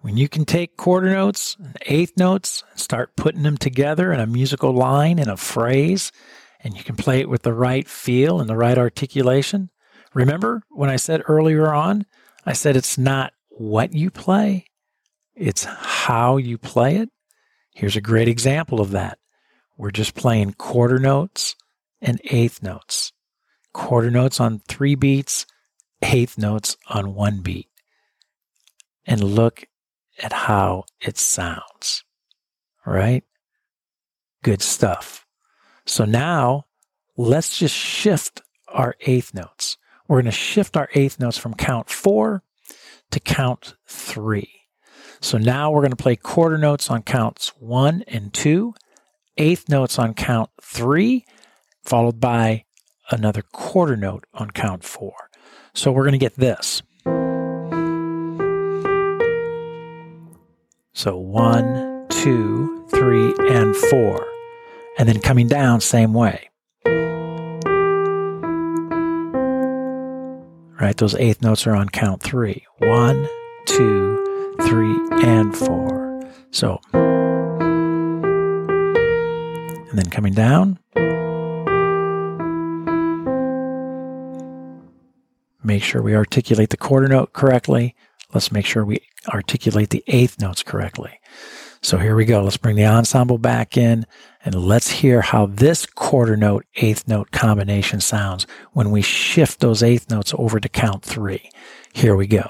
When 0.00 0.16
you 0.16 0.28
can 0.28 0.44
take 0.44 0.76
quarter 0.76 1.10
notes 1.10 1.56
and 1.58 1.76
eighth 1.86 2.16
notes 2.16 2.64
and 2.70 2.80
start 2.80 3.16
putting 3.16 3.42
them 3.42 3.56
together 3.56 4.12
in 4.12 4.20
a 4.20 4.26
musical 4.26 4.72
line, 4.72 5.18
in 5.18 5.28
a 5.28 5.36
phrase, 5.36 6.10
and 6.60 6.76
you 6.76 6.82
can 6.82 6.96
play 6.96 7.20
it 7.20 7.28
with 7.28 7.42
the 7.42 7.52
right 7.52 7.88
feel 7.88 8.40
and 8.40 8.48
the 8.48 8.56
right 8.56 8.78
articulation. 8.78 9.70
Remember 10.14 10.62
when 10.70 10.90
I 10.90 10.96
said 10.96 11.22
earlier 11.28 11.72
on, 11.72 12.06
I 12.44 12.52
said 12.52 12.76
it's 12.76 12.98
not 12.98 13.32
what 13.50 13.92
you 13.92 14.10
play, 14.10 14.66
it's 15.34 15.64
how 15.64 16.36
you 16.36 16.58
play 16.58 16.96
it. 16.96 17.08
Here's 17.74 17.96
a 17.96 18.00
great 18.00 18.28
example 18.28 18.80
of 18.80 18.90
that. 18.90 19.18
We're 19.76 19.90
just 19.90 20.14
playing 20.14 20.54
quarter 20.54 20.98
notes 20.98 21.54
and 22.00 22.20
eighth 22.24 22.62
notes. 22.62 23.12
Quarter 23.72 24.10
notes 24.10 24.40
on 24.40 24.60
three 24.68 24.94
beats, 24.94 25.46
eighth 26.02 26.36
notes 26.36 26.76
on 26.88 27.14
one 27.14 27.40
beat. 27.40 27.68
And 29.06 29.22
look 29.22 29.64
at 30.22 30.32
how 30.32 30.84
it 31.00 31.18
sounds, 31.18 32.04
right? 32.86 33.24
Good 34.42 34.62
stuff. 34.62 35.26
So 35.86 36.04
now 36.04 36.66
let's 37.16 37.58
just 37.58 37.74
shift 37.74 38.42
our 38.68 38.94
eighth 39.00 39.34
notes. 39.34 39.76
we're 40.08 40.16
going 40.16 40.26
to 40.26 40.30
shift 40.30 40.76
our 40.76 40.88
eighth 40.94 41.18
notes 41.18 41.38
from 41.38 41.54
count 41.54 41.88
four 41.88 42.42
to 43.10 43.20
count 43.20 43.74
three. 43.86 44.50
So 45.20 45.38
now 45.38 45.70
we're 45.70 45.80
going 45.80 45.90
to 45.90 45.96
play 45.96 46.16
quarter 46.16 46.58
notes 46.58 46.90
on 46.90 47.02
counts 47.02 47.48
one 47.58 48.02
and 48.08 48.32
two, 48.32 48.74
eighth 49.36 49.68
notes 49.68 49.98
on 49.98 50.14
count 50.14 50.50
three, 50.60 51.24
followed 51.84 52.20
by 52.20 52.64
another 53.10 53.42
quarter 53.42 53.96
note 53.96 54.24
on 54.34 54.50
count 54.50 54.84
four. 54.84 55.14
So 55.74 55.92
we're 55.92 56.02
going 56.02 56.12
to 56.12 56.18
get 56.18 56.36
this. 56.36 56.82
So 60.94 61.16
one, 61.16 62.06
two, 62.10 62.86
three, 62.90 63.34
and 63.48 63.74
four. 63.74 64.26
And 64.98 65.08
then 65.08 65.20
coming 65.20 65.48
down, 65.48 65.80
same 65.80 66.12
way. 66.12 66.50
Right, 70.78 70.94
those 70.96 71.14
eighth 71.14 71.40
notes 71.40 71.66
are 71.66 71.74
on 71.74 71.88
count 71.88 72.22
three. 72.22 72.66
One, 72.78 73.26
two, 73.64 74.54
three, 74.62 74.94
and 75.22 75.56
four. 75.56 76.30
So, 76.50 76.78
and 76.92 77.02
then 79.98 80.10
coming 80.10 80.34
down. 80.34 80.78
Make 85.64 85.82
sure 85.82 86.02
we 86.02 86.14
articulate 86.14 86.68
the 86.68 86.76
quarter 86.76 87.08
note 87.08 87.32
correctly. 87.32 87.94
Let's 88.34 88.52
make 88.52 88.66
sure 88.66 88.84
we 88.84 89.00
articulate 89.28 89.90
the 89.90 90.04
eighth 90.06 90.40
notes 90.40 90.62
correctly. 90.62 91.18
So 91.82 91.98
here 91.98 92.14
we 92.14 92.24
go. 92.24 92.44
Let's 92.44 92.56
bring 92.56 92.76
the 92.76 92.86
ensemble 92.86 93.38
back 93.38 93.76
in 93.76 94.06
and 94.44 94.54
let's 94.54 94.88
hear 94.90 95.20
how 95.20 95.46
this 95.46 95.84
quarter 95.84 96.36
note, 96.36 96.64
eighth 96.76 97.08
note 97.08 97.32
combination 97.32 98.00
sounds 98.00 98.46
when 98.72 98.90
we 98.92 99.02
shift 99.02 99.60
those 99.60 99.82
eighth 99.82 100.08
notes 100.10 100.32
over 100.38 100.60
to 100.60 100.68
count 100.68 101.02
three. 101.02 101.50
Here 101.92 102.14
we 102.14 102.28
go. 102.28 102.48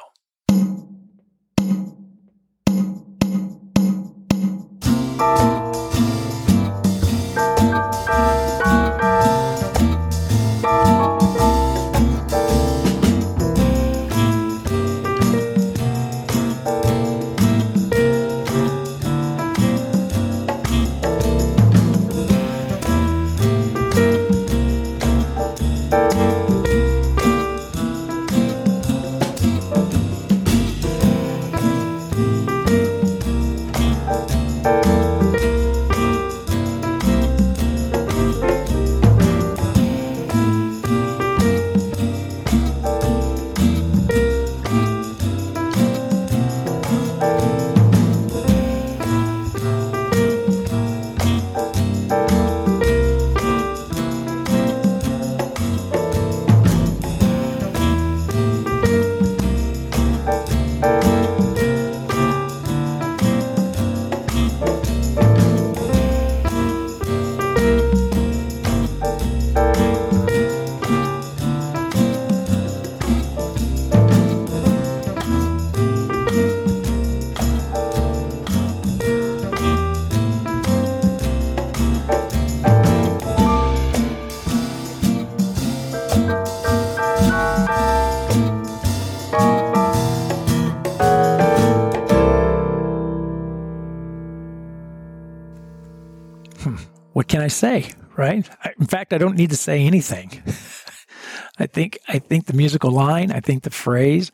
Can 97.32 97.40
I 97.40 97.48
say, 97.48 97.90
right? 98.14 98.46
In 98.78 98.86
fact, 98.86 99.14
I 99.14 99.18
don't 99.18 99.38
need 99.38 99.48
to 99.48 99.56
say 99.56 99.86
anything. 99.86 100.42
I 101.58 101.64
think 101.64 101.98
I 102.06 102.18
think 102.18 102.44
the 102.44 102.52
musical 102.52 102.90
line, 102.90 103.32
I 103.32 103.40
think 103.40 103.62
the 103.62 103.70
phrase, 103.70 104.30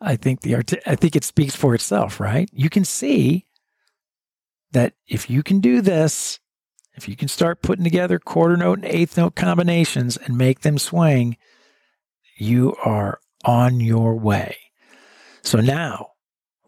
I 0.00 0.16
think 0.16 0.40
the 0.40 0.54
art, 0.54 0.72
I 0.86 0.94
think 0.94 1.14
it 1.14 1.24
speaks 1.24 1.54
for 1.54 1.74
itself, 1.74 2.18
right? 2.18 2.48
You 2.50 2.70
can 2.70 2.86
see 2.86 3.44
that 4.72 4.94
if 5.06 5.28
you 5.28 5.42
can 5.42 5.60
do 5.60 5.82
this, 5.82 6.40
if 6.94 7.06
you 7.06 7.16
can 7.16 7.28
start 7.28 7.60
putting 7.60 7.84
together 7.84 8.18
quarter 8.18 8.56
note 8.56 8.78
and 8.78 8.86
eighth 8.86 9.18
note 9.18 9.34
combinations 9.34 10.16
and 10.16 10.38
make 10.38 10.60
them 10.60 10.78
swing, 10.78 11.36
you 12.38 12.74
are 12.82 13.20
on 13.44 13.78
your 13.78 14.14
way. 14.14 14.56
So 15.42 15.60
now 15.60 16.12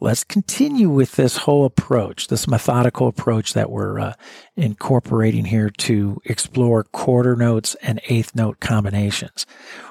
let's 0.01 0.24
continue 0.24 0.88
with 0.88 1.12
this 1.12 1.36
whole 1.36 1.64
approach, 1.64 2.28
this 2.28 2.48
methodical 2.48 3.07
approach 3.07 3.53
that 3.53 3.70
we're 3.70 4.01
uh, 4.01 4.14
incorporating 4.57 5.44
here 5.44 5.70
to 5.70 6.20
explore 6.24 6.84
quarter 6.84 7.36
notes 7.36 7.76
and 7.82 8.01
eighth 8.09 8.34
note 8.34 8.61
combinations. 8.61 9.46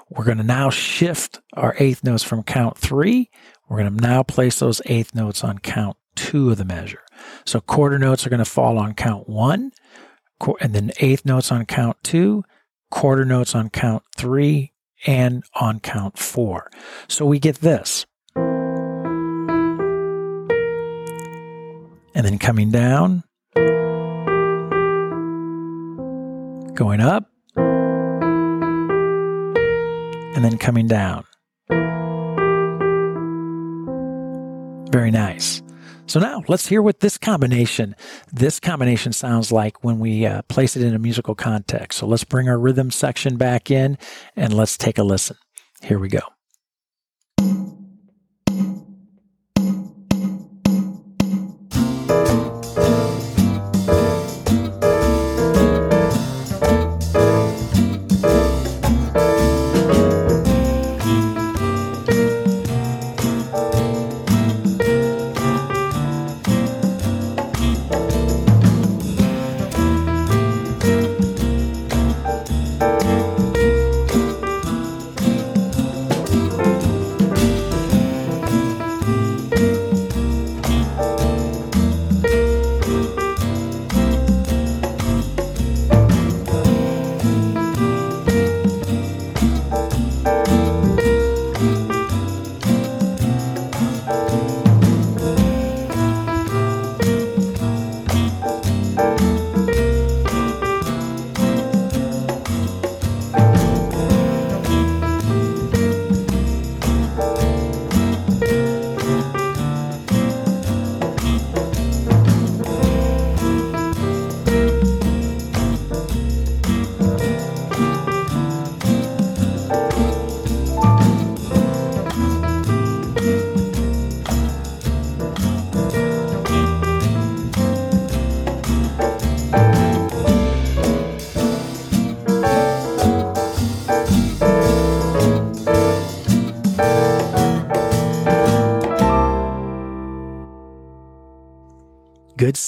We're 0.09 0.25
going 0.25 0.37
to 0.37 0.43
now 0.43 0.71
shift 0.71 1.39
our 1.53 1.75
eighth 1.77 2.03
notes 2.03 2.23
from 2.23 2.43
count 2.43 2.77
three. 2.77 3.29
We're 3.67 3.77
going 3.77 3.95
to 3.95 4.01
now 4.01 4.23
place 4.23 4.59
those 4.59 4.81
eighth 4.85 5.13
notes 5.13 5.43
on 5.43 5.59
count 5.59 5.95
two 6.15 6.49
of 6.49 6.57
the 6.57 6.65
measure. 6.65 7.03
So 7.45 7.61
quarter 7.61 7.99
notes 7.99 8.25
are 8.25 8.29
going 8.29 8.39
to 8.39 8.45
fall 8.45 8.79
on 8.79 8.95
count 8.95 9.29
one, 9.29 9.71
and 10.59 10.73
then 10.73 10.91
eighth 10.99 11.25
notes 11.25 11.51
on 11.51 11.65
count 11.65 11.97
two, 12.03 12.43
quarter 12.89 13.25
notes 13.25 13.53
on 13.53 13.69
count 13.69 14.03
three, 14.17 14.73
and 15.05 15.43
on 15.53 15.79
count 15.79 16.17
four. 16.17 16.71
So 17.07 17.25
we 17.25 17.39
get 17.39 17.57
this. 17.57 18.05
And 22.19 22.27
then 22.27 22.37
coming 22.37 22.69
down, 22.69 23.23
going 26.73 26.99
up, 26.99 27.31
and 30.35 30.43
then 30.43 30.57
coming 30.57 30.85
down. 30.85 31.23
Very 34.91 35.11
nice. 35.11 35.61
So 36.07 36.19
now 36.19 36.43
let's 36.49 36.67
hear 36.67 36.81
what 36.81 36.99
this 36.99 37.17
combination, 37.17 37.95
this 38.33 38.59
combination 38.59 39.13
sounds 39.13 39.49
like 39.53 39.81
when 39.85 39.99
we 39.99 40.25
uh, 40.25 40.41
place 40.49 40.75
it 40.75 40.83
in 40.83 40.93
a 40.93 40.99
musical 40.99 41.35
context. 41.35 41.99
So 41.99 42.05
let's 42.05 42.25
bring 42.25 42.49
our 42.49 42.59
rhythm 42.59 42.91
section 42.91 43.37
back 43.37 43.71
in 43.71 43.97
and 44.35 44.51
let's 44.51 44.77
take 44.77 44.97
a 44.97 45.03
listen. 45.03 45.37
Here 45.81 45.99
we 45.99 46.09
go. 46.09 46.19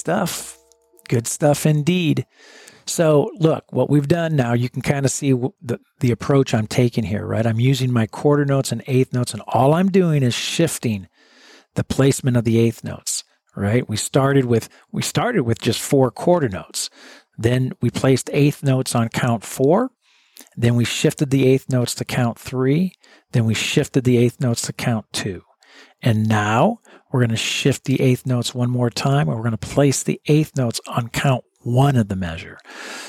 Stuff. 0.02 0.58
Good 1.08 1.28
stuff 1.28 1.66
indeed. 1.66 2.26
So, 2.88 3.30
look, 3.36 3.66
what 3.72 3.90
we've 3.90 4.08
done 4.08 4.36
now, 4.36 4.54
you 4.54 4.68
can 4.68 4.82
kind 4.82 5.06
of 5.06 5.12
see 5.12 5.32
the, 5.32 5.80
the 6.00 6.12
approach 6.12 6.54
I'm 6.54 6.68
taking 6.68 7.04
here, 7.04 7.26
right? 7.26 7.46
I'm 7.46 7.60
using 7.60 7.94
my 7.94 8.08
quarter 8.08 8.44
notes 8.44 8.72
and 8.72 8.84
eighth 8.88 9.14
notes, 9.14 9.34
and 9.34 9.44
all 9.48 9.74
I'm 9.74 9.90
doing 9.90 10.24
is 10.24 10.34
shifting 10.34 11.08
the 11.76 11.84
placement 11.84 12.38
of 12.38 12.44
the 12.44 12.58
eighth 12.58 12.84
notes, 12.84 13.24
right? 13.56 13.88
We 13.88 13.98
started 13.98 14.46
with 14.46 14.68
we 14.92 15.04
started 15.04 15.44
with 15.44 15.62
just 15.62 15.80
four 15.80 16.10
quarter 16.12 16.50
notes. 16.50 16.90
Then 17.38 17.74
we 17.82 17.92
placed 17.92 18.30
eighth 18.34 18.64
notes 18.64 18.96
on 18.96 19.10
count 19.10 19.44
four. 19.44 19.92
Then 20.58 20.76
we 20.76 20.84
shifted 20.84 21.30
the 21.30 21.48
eighth 21.48 21.70
notes 21.70 21.94
to 21.96 22.06
count 22.06 22.40
three. 22.40 22.94
Then 23.32 23.46
we 23.46 23.54
shifted 23.54 24.04
the 24.04 24.18
eighth 24.18 24.42
notes 24.42 24.64
to 24.64 24.74
count 24.74 25.06
two. 25.14 25.44
And 26.02 26.28
now 26.28 26.80
we're 27.12 27.20
going 27.20 27.30
to 27.30 27.36
shift 27.36 27.86
the 27.86 28.02
eighth 28.02 28.26
notes 28.26 28.56
one 28.56 28.70
more 28.70 28.90
time 28.90 29.28
and 29.28 29.36
we're 29.38 29.44
going 29.44 29.52
to 29.52 29.58
place 29.58 30.04
the 30.04 30.22
eighth 30.28 30.56
notes 30.56 30.80
on 30.88 31.10
count 31.10 31.44
one 31.60 31.96
of 31.96 32.08
the 32.08 32.16
measure. 32.16 32.58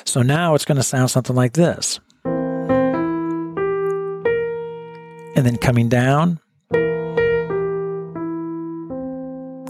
So 0.04 0.22
now 0.22 0.54
it's 0.54 0.64
going 0.64 0.76
to 0.76 0.82
sound 0.82 1.10
something 1.10 1.36
like 1.36 1.52
this. 1.54 2.00
And 5.34 5.46
then 5.46 5.56
coming 5.56 5.88
down, 5.88 6.40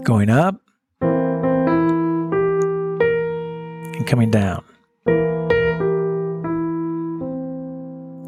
going 0.03 0.29
up, 0.29 0.59
and 3.95 4.07
coming 4.07 4.29
down. 4.29 4.65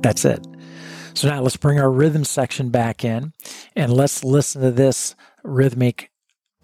That's 0.01 0.24
it. 0.24 0.45
So 1.16 1.28
now 1.30 1.41
let's 1.41 1.58
bring 1.58 1.80
our 1.80 1.89
rhythm 1.89 2.24
section 2.24 2.70
back 2.70 3.03
in 3.03 3.34
and 3.76 3.91
let's 3.91 4.24
listen 4.24 4.62
to 4.62 4.72
this 4.72 5.16
rhythmic 5.46 6.12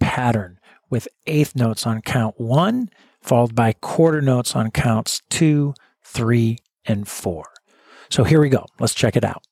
pattern 0.00 0.58
with 0.90 1.08
eighth 1.26 1.56
notes 1.56 1.86
on 1.86 2.02
count 2.02 2.38
one, 2.38 2.90
followed 3.20 3.54
by 3.54 3.72
quarter 3.72 4.20
notes 4.20 4.54
on 4.54 4.70
counts 4.70 5.22
two, 5.30 5.74
three, 6.04 6.58
and 6.84 7.08
four. 7.08 7.44
So 8.10 8.24
here 8.24 8.40
we 8.40 8.48
go. 8.48 8.66
Let's 8.78 8.94
check 8.94 9.16
it 9.16 9.24
out. 9.24 9.42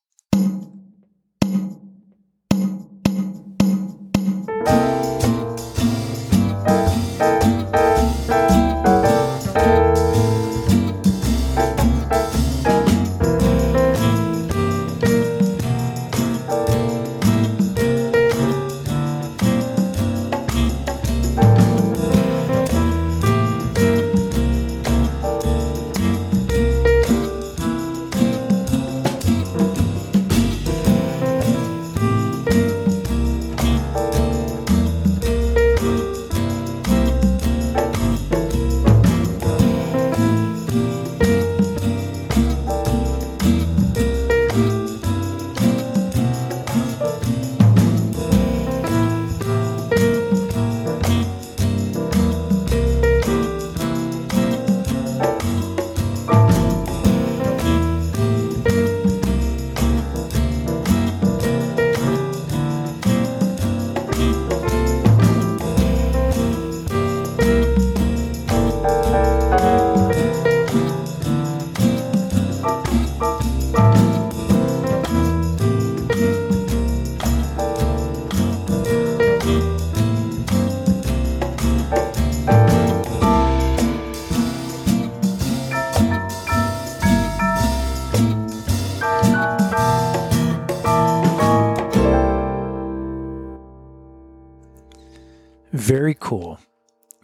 Very 95.90 96.14
cool. 96.14 96.60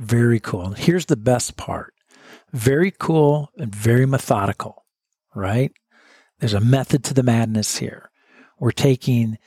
Very 0.00 0.40
cool. 0.40 0.70
Here's 0.70 1.06
the 1.06 1.16
best 1.16 1.56
part 1.56 1.94
very 2.52 2.90
cool 2.90 3.52
and 3.56 3.72
very 3.72 4.06
methodical, 4.06 4.84
right? 5.36 5.70
There's 6.40 6.52
a 6.52 6.58
method 6.58 7.04
to 7.04 7.14
the 7.14 7.22
madness 7.22 7.76
here. 7.76 8.10
We're 8.58 8.72
taking 8.72 9.38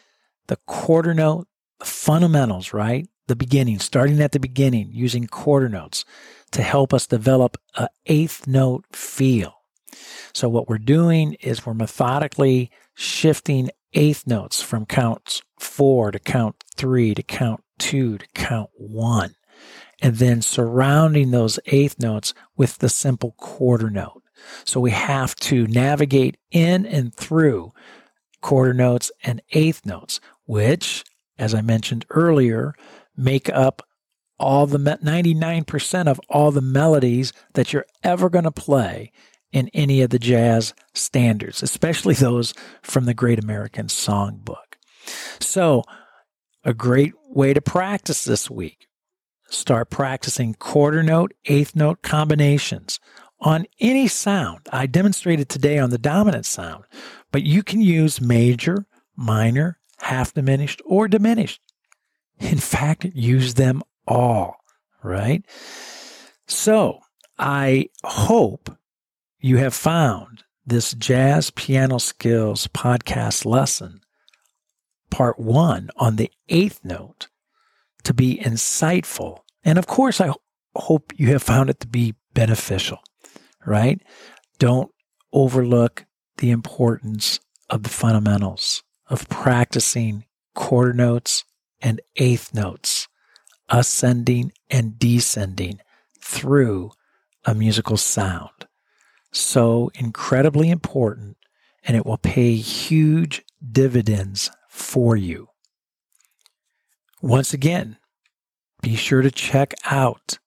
the 0.48 0.56
quarter 0.66 1.14
note, 1.14 1.50
the 1.80 1.86
fundamentals, 1.86 2.72
right? 2.72 3.10
The 3.28 3.36
beginning, 3.36 3.80
starting 3.80 4.22
at 4.22 4.32
the 4.32 4.40
beginning, 4.40 4.92
using 4.94 5.28
quarter 5.28 5.68
notes 5.68 6.06
to 6.52 6.62
help 6.62 6.94
us 6.94 7.06
develop 7.06 7.58
a 7.76 7.90
eighth 8.06 8.48
note 8.48 8.86
feel. 8.94 9.54
So 10.34 10.48
what 10.48 10.70
we're 10.70 10.78
doing 10.78 11.34
is 11.42 11.66
we're 11.66 11.74
methodically 11.74 12.72
shifting 12.96 13.70
eighth 13.92 14.26
notes 14.26 14.62
from 14.62 14.86
count 14.86 15.42
four 15.60 16.12
to 16.12 16.20
count 16.20 16.64
three 16.78 17.14
to 17.14 17.22
count 17.24 17.62
two 17.80 18.18
to 18.18 18.28
count 18.34 18.70
one, 18.76 19.36
and 20.02 20.16
then 20.18 20.42
surrounding 20.42 21.32
those 21.32 21.60
eighth 21.68 22.00
notes 22.00 22.34
with 22.56 22.78
the 22.78 22.90
simple 22.90 23.34
quarter 23.38 23.90
note. 23.90 24.22
So 24.64 24.80
we 24.80 24.92
have 24.92 25.36
to 25.38 25.68
navigate 25.68 26.38
in 26.52 26.86
and 26.86 27.14
through 27.14 27.74
quarter 28.42 28.74
notes 28.74 29.12
and 29.24 29.42
eighth 29.52 29.86
notes, 29.86 30.20
which, 30.46 31.04
as 31.38 31.54
I 31.54 31.62
mentioned 31.62 32.06
earlier, 32.10 32.74
make 33.18 33.50
up 33.50 33.82
all 34.40 34.66
the 34.66 34.78
99% 34.78 36.08
of 36.08 36.22
all 36.30 36.52
the 36.52 36.62
melodies 36.62 37.34
that 37.54 37.74
you're 37.74 37.86
ever 38.04 38.30
going 38.30 38.46
to 38.46 38.52
play 38.52 39.12
in 39.52 39.70
any 39.74 40.02
of 40.02 40.12
the 40.12 40.20
jazz 40.20 40.74
standards, 40.94 41.62
especially 41.62 42.14
those 42.14 42.54
from 42.82 43.06
the 43.06 43.14
Great 43.14 43.44
American 43.44 43.88
Songbook. 43.88 44.56
So, 45.40 45.84
a 46.64 46.74
great 46.74 47.14
way 47.30 47.54
to 47.54 47.62
practice 47.62 48.24
this 48.24 48.50
week. 48.50 48.88
Start 49.48 49.90
practicing 49.90 50.54
quarter 50.54 51.02
note, 51.02 51.34
eighth 51.46 51.76
note 51.76 52.02
combinations 52.02 53.00
on 53.40 53.66
any 53.80 54.08
sound. 54.08 54.68
I 54.72 54.86
demonstrated 54.86 55.50
today 55.50 55.80
on 55.80 55.90
the 55.90 55.98
dominant 55.98 56.46
sound, 56.46 56.84
but 57.32 57.44
you 57.44 57.64
can 57.64 57.82
use 57.82 58.22
major, 58.22 58.86
minor, 59.16 59.80
half 60.00 60.34
diminished, 60.34 60.82
or 60.86 61.08
diminished. 61.08 61.62
In 62.40 62.58
fact, 62.58 63.06
use 63.14 63.56
them 63.56 63.82
all, 64.08 64.58
right? 65.04 65.44
So 66.48 67.00
I 67.38 67.90
hope 68.04 68.78
you 69.40 69.58
have 69.58 69.74
found 69.74 70.44
this 70.66 70.94
Jazz 70.94 71.52
Piano 71.52 71.98
Skills 71.98 72.68
podcast 72.68 73.46
lesson 73.46 74.02
part 75.10 75.40
one 75.40 75.90
on 75.98 76.16
the 76.16 76.32
eighth 76.50 76.82
note 76.84 77.28
to 78.04 78.14
be 78.14 78.38
insightful. 78.38 79.40
And 79.64 79.78
of 79.78 79.88
course, 79.88 80.22
I 80.22 80.32
hope 80.76 81.14
you 81.18 81.28
have 81.28 81.44
found 81.44 81.70
it 81.70 81.80
to 81.82 81.88
be 81.88 82.16
beneficial, 82.34 83.00
right? 83.66 84.02
Don't 84.58 84.92
overlook 85.34 86.06
the 86.38 86.52
importance 86.52 87.40
of 87.70 87.84
the 87.84 87.90
fundamentals 87.90 88.84
of 89.08 89.28
practicing 89.30 90.26
quarter 90.56 90.94
notes 90.94 91.44
and 91.82 92.02
eighth 92.16 92.54
notes, 92.54 93.08
ascending 93.70 94.52
and 94.70 94.98
descending 94.98 95.80
through 96.22 96.92
a 97.46 97.56
musical 97.56 97.98
sound. 97.98 98.68
So 99.32 99.92
incredibly 99.96 100.70
important, 100.70 101.38
and 101.84 101.96
it 101.96 102.06
will 102.06 102.18
pay 102.18 102.56
huge 102.56 103.44
dividends 103.72 104.50
for 104.70 105.18
you. 105.18 105.50
Once 107.22 107.54
again, 107.54 107.98
be 108.82 108.96
sure 108.96 109.22
to 109.22 109.32
check 109.32 109.74
out 109.86 110.40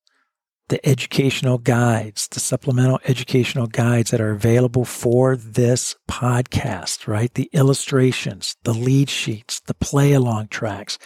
the 0.68 0.88
educational 0.88 1.58
guides, 1.58 2.28
the 2.28 2.40
supplemental 2.40 2.98
educational 3.06 3.66
guides 3.66 4.10
that 4.10 4.22
are 4.22 4.30
available 4.30 4.86
for 4.86 5.36
this 5.36 5.96
podcast, 6.08 7.06
right? 7.06 7.34
The 7.34 7.50
illustrations, 7.52 8.56
the 8.62 8.72
lead 8.72 9.10
sheets, 9.10 9.60
the 9.60 9.74
play 9.74 10.14
along 10.14 10.48
tracks. 10.48 10.98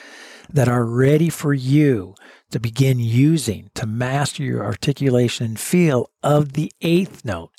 that 0.48 0.68
are 0.68 0.84
ready 0.84 1.28
for 1.28 1.52
you 1.52 2.14
to 2.50 2.60
begin 2.60 2.98
using 2.98 3.70
to 3.74 3.86
master 3.86 4.42
your 4.42 4.64
articulation 4.64 5.46
and 5.46 5.60
feel 5.60 6.10
of 6.22 6.52
the 6.52 6.72
eighth 6.80 7.24
note. 7.24 7.50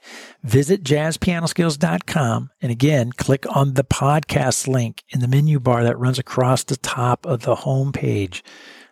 Visit 0.44 0.84
jazzpianoskills.com 0.84 2.50
and 2.62 2.72
again, 2.72 3.12
click 3.12 3.46
on 3.56 3.74
the 3.74 3.84
podcast 3.84 4.68
link 4.68 5.04
in 5.10 5.20
the 5.20 5.28
menu 5.28 5.60
bar 5.60 5.84
that 5.84 6.00
runs 6.00 6.20
across 6.20 6.64
the 6.64 6.78
top 6.78 7.26
of 7.26 7.42
the 7.42 7.56
home 7.56 7.92
page. 7.92 8.44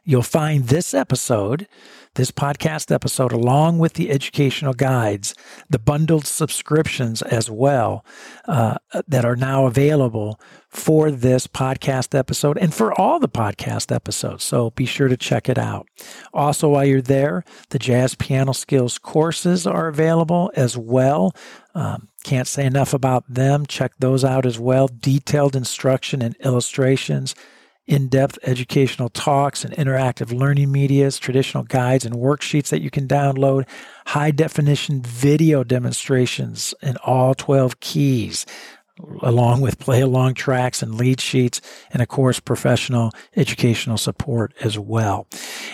You'll 0.03 0.21
find 0.21 0.67
this 0.67 0.93
episode 0.93 1.67
this 2.15 2.31
podcast 2.31 2.91
episode, 2.91 3.31
along 3.31 3.79
with 3.79 3.93
the 3.93 4.09
educational 4.09 4.73
guides, 4.73 5.35
the 5.69 5.79
bundled 5.79 6.25
subscriptions 6.25 7.21
as 7.21 7.49
well, 7.49 8.03
uh, 8.47 8.77
that 9.07 9.25
are 9.25 9.35
now 9.35 9.65
available 9.65 10.39
for 10.69 11.11
this 11.11 11.47
podcast 11.47 12.17
episode 12.17 12.57
and 12.57 12.73
for 12.73 12.93
all 12.99 13.19
the 13.19 13.29
podcast 13.29 13.93
episodes. 13.93 14.43
So 14.43 14.71
be 14.71 14.85
sure 14.85 15.07
to 15.07 15.17
check 15.17 15.47
it 15.47 15.57
out. 15.57 15.87
Also, 16.33 16.69
while 16.69 16.85
you're 16.85 17.01
there, 17.01 17.43
the 17.69 17.79
jazz 17.79 18.15
piano 18.15 18.53
skills 18.53 18.97
courses 18.97 19.65
are 19.65 19.87
available 19.87 20.51
as 20.55 20.77
well. 20.77 21.33
Um, 21.73 22.09
can't 22.23 22.47
say 22.47 22.65
enough 22.65 22.93
about 22.93 23.23
them. 23.31 23.65
Check 23.65 23.93
those 23.99 24.25
out 24.25 24.45
as 24.45 24.59
well. 24.59 24.87
Detailed 24.87 25.55
instruction 25.55 26.21
and 26.21 26.35
illustrations 26.37 27.35
in 27.87 28.07
depth 28.07 28.39
educational 28.43 29.09
talks 29.09 29.63
and 29.63 29.73
interactive 29.75 30.37
learning 30.37 30.71
medias, 30.71 31.19
traditional 31.19 31.63
guides 31.63 32.05
and 32.05 32.15
worksheets 32.15 32.69
that 32.69 32.81
you 32.81 32.89
can 32.89 33.07
download, 33.07 33.67
high 34.07 34.31
definition 34.31 35.01
video 35.01 35.63
demonstrations 35.63 36.73
in 36.81 36.97
all 36.97 37.35
12 37.35 37.79
keys, 37.79 38.45
along 39.21 39.61
with 39.61 39.79
play 39.79 40.01
along 40.01 40.33
tracks 40.35 40.81
and 40.81 40.95
lead 40.95 41.19
sheets, 41.19 41.61
and 41.91 42.01
of 42.01 42.07
course, 42.07 42.39
professional 42.39 43.11
educational 43.35 43.97
support 43.97 44.53
as 44.61 44.79
well. 44.79 45.27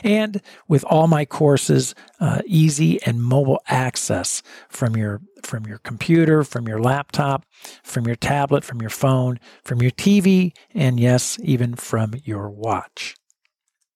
And 0.03 0.41
with 0.67 0.83
all 0.85 1.07
my 1.07 1.25
courses, 1.25 1.93
uh, 2.19 2.41
easy 2.45 3.01
and 3.03 3.21
mobile 3.21 3.61
access 3.67 4.41
from 4.69 4.95
your 4.95 5.21
from 5.43 5.65
your 5.65 5.79
computer, 5.79 6.43
from 6.43 6.67
your 6.67 6.79
laptop, 6.79 7.45
from 7.83 8.05
your 8.05 8.15
tablet, 8.15 8.63
from 8.63 8.79
your 8.79 8.91
phone, 8.91 9.39
from 9.63 9.81
your 9.81 9.91
TV, 9.91 10.53
and 10.73 10.99
yes, 10.99 11.39
even 11.43 11.75
from 11.75 12.13
your 12.23 12.49
watch. 12.49 13.15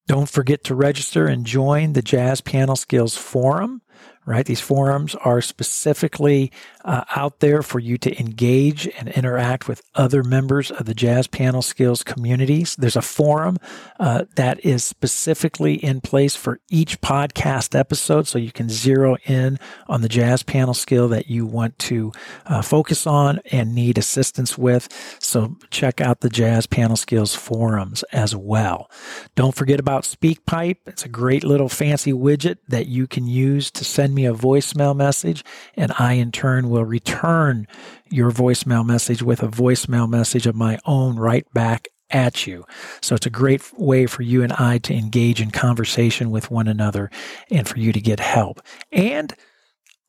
Don't 0.08 0.30
forget 0.30 0.64
to 0.66 0.76
register 0.76 1.28
and 1.28 1.46
join 1.46 1.94
the 1.94 2.02
Jazz 2.02 2.42
Piano 2.42 2.76
Skills 2.76 3.18
Forum 3.18 3.82
right? 4.26 4.46
These 4.46 4.62
forums 4.62 5.16
are 5.16 5.42
specifically 5.42 6.52
uh, 6.84 7.04
out 7.16 7.40
there 7.40 7.62
for 7.62 7.80
you 7.80 7.98
to 8.00 8.20
engage 8.20 8.88
and 8.98 9.10
interact 9.10 9.68
with 9.68 9.82
other 9.94 10.24
members 10.24 10.72
of 10.72 10.86
the 10.86 10.94
jazz 10.94 11.28
piano 11.28 11.62
skills 11.62 12.04
communities. 12.04 12.76
There's 12.76 12.96
a 12.96 13.02
forum 13.02 13.58
uh, 14.00 14.26
that 14.36 14.64
is 14.66 14.84
specifically 14.84 15.76
in 15.76 16.02
place 16.02 16.36
for 16.36 16.60
each 16.70 17.02
podcast 17.02 17.78
episode, 17.78 18.28
so 18.28 18.38
you 18.40 18.52
can 18.52 18.70
zero 18.70 19.18
in 19.26 19.60
on 19.88 20.02
the 20.02 20.10
jazz 20.10 20.44
piano 20.44 20.74
skill 20.74 21.08
that 21.10 21.28
you 21.28 21.46
want 21.46 21.78
to 21.80 22.12
uh, 22.46 22.62
focus 22.62 23.06
on 23.06 23.40
and 23.52 23.76
need 23.76 23.98
assistance 23.98 24.58
with. 24.58 24.88
So 25.20 25.58
check 25.70 26.02
out 26.02 26.22
the 26.22 26.30
jazz 26.30 26.66
piano 26.66 26.96
skills 26.96 27.36
forums 27.36 28.04
as 28.12 28.36
well. 28.36 28.90
Don't 29.36 29.56
forget 29.56 29.80
about 29.80 30.04
SpeakPipe. 30.04 30.78
It's 30.86 31.06
a 31.06 31.10
great 31.10 31.44
little 31.44 31.70
fancy 31.70 32.14
widget 32.14 32.58
that 32.68 32.88
you 32.88 33.08
can 33.08 33.28
use 33.28 33.72
to 33.72 33.84
me 34.16 34.26
a 34.26 34.34
voicemail 34.34 34.96
message, 34.96 35.44
and 35.76 35.92
I 36.00 36.14
in 36.14 36.32
turn 36.32 36.70
will 36.70 36.86
return 36.86 37.68
your 38.10 38.32
voicemail 38.32 38.86
message 38.86 39.22
with 39.22 39.44
a 39.44 39.48
voicemail 39.48 40.10
message 40.10 40.48
of 40.48 40.56
my 40.56 40.80
own 40.86 41.18
right 41.18 41.46
back 41.54 41.90
at 42.10 42.48
you. 42.48 42.66
So 43.02 43.16
it's 43.16 43.26
a 43.26 43.32
great 43.32 43.62
way 43.78 44.06
for 44.06 44.22
you 44.22 44.44
and 44.44 44.54
I 44.54 44.78
to 44.80 44.94
engage 44.94 45.42
in 45.42 45.52
conversation 45.52 46.32
with 46.32 46.52
one 46.52 46.68
another 46.68 47.10
and 47.52 47.68
for 47.68 47.78
you 47.78 47.92
to 47.92 48.02
get 48.02 48.20
help. 48.20 48.62
And 48.92 49.34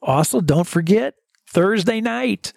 also, 0.03 0.41
don't 0.41 0.67
forget 0.67 1.15
Thursday 1.49 2.01
night, 2.01 2.53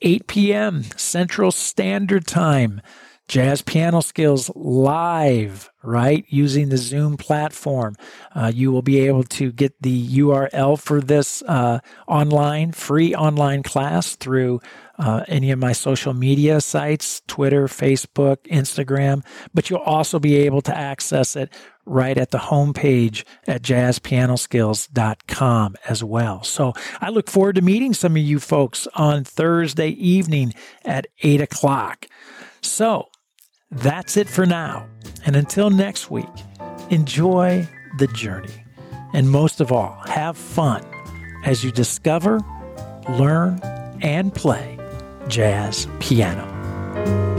8 0.00 0.26
p.m. 0.26 0.82
Central 0.96 1.52
Standard 1.52 2.26
Time. 2.26 2.80
Jazz 3.28 3.60
Piano 3.60 4.00
Skills 4.00 4.50
live, 4.54 5.70
right? 5.82 6.24
Using 6.28 6.70
the 6.70 6.78
Zoom 6.78 7.18
platform. 7.18 7.94
Uh, 8.34 8.50
you 8.54 8.72
will 8.72 8.82
be 8.82 9.00
able 9.00 9.24
to 9.24 9.52
get 9.52 9.74
the 9.82 10.08
URL 10.18 10.80
for 10.80 11.02
this 11.02 11.42
uh, 11.42 11.80
online, 12.06 12.72
free 12.72 13.14
online 13.14 13.62
class 13.62 14.16
through 14.16 14.62
uh, 14.98 15.24
any 15.28 15.50
of 15.50 15.58
my 15.58 15.72
social 15.72 16.14
media 16.14 16.62
sites 16.62 17.20
Twitter, 17.26 17.68
Facebook, 17.68 18.38
Instagram. 18.50 19.22
But 19.52 19.68
you'll 19.68 19.80
also 19.80 20.18
be 20.18 20.36
able 20.36 20.62
to 20.62 20.74
access 20.76 21.36
it 21.36 21.52
right 21.84 22.16
at 22.16 22.30
the 22.30 22.38
homepage 22.38 23.24
at 23.46 23.60
jazzpianoskills.com 23.62 25.76
as 25.86 26.02
well. 26.02 26.42
So 26.44 26.72
I 27.00 27.10
look 27.10 27.28
forward 27.28 27.56
to 27.56 27.62
meeting 27.62 27.92
some 27.92 28.12
of 28.12 28.22
you 28.22 28.40
folks 28.40 28.88
on 28.94 29.24
Thursday 29.24 29.90
evening 29.90 30.54
at 30.84 31.08
8 31.22 31.42
o'clock. 31.42 32.06
So, 32.60 33.08
that's 33.70 34.16
it 34.16 34.28
for 34.28 34.46
now. 34.46 34.88
And 35.26 35.36
until 35.36 35.70
next 35.70 36.10
week, 36.10 36.26
enjoy 36.90 37.68
the 37.98 38.06
journey. 38.08 38.64
And 39.12 39.30
most 39.30 39.60
of 39.60 39.72
all, 39.72 40.00
have 40.06 40.36
fun 40.36 40.84
as 41.44 41.64
you 41.64 41.70
discover, 41.70 42.40
learn, 43.08 43.60
and 44.02 44.34
play 44.34 44.78
jazz 45.28 45.86
piano. 46.00 47.37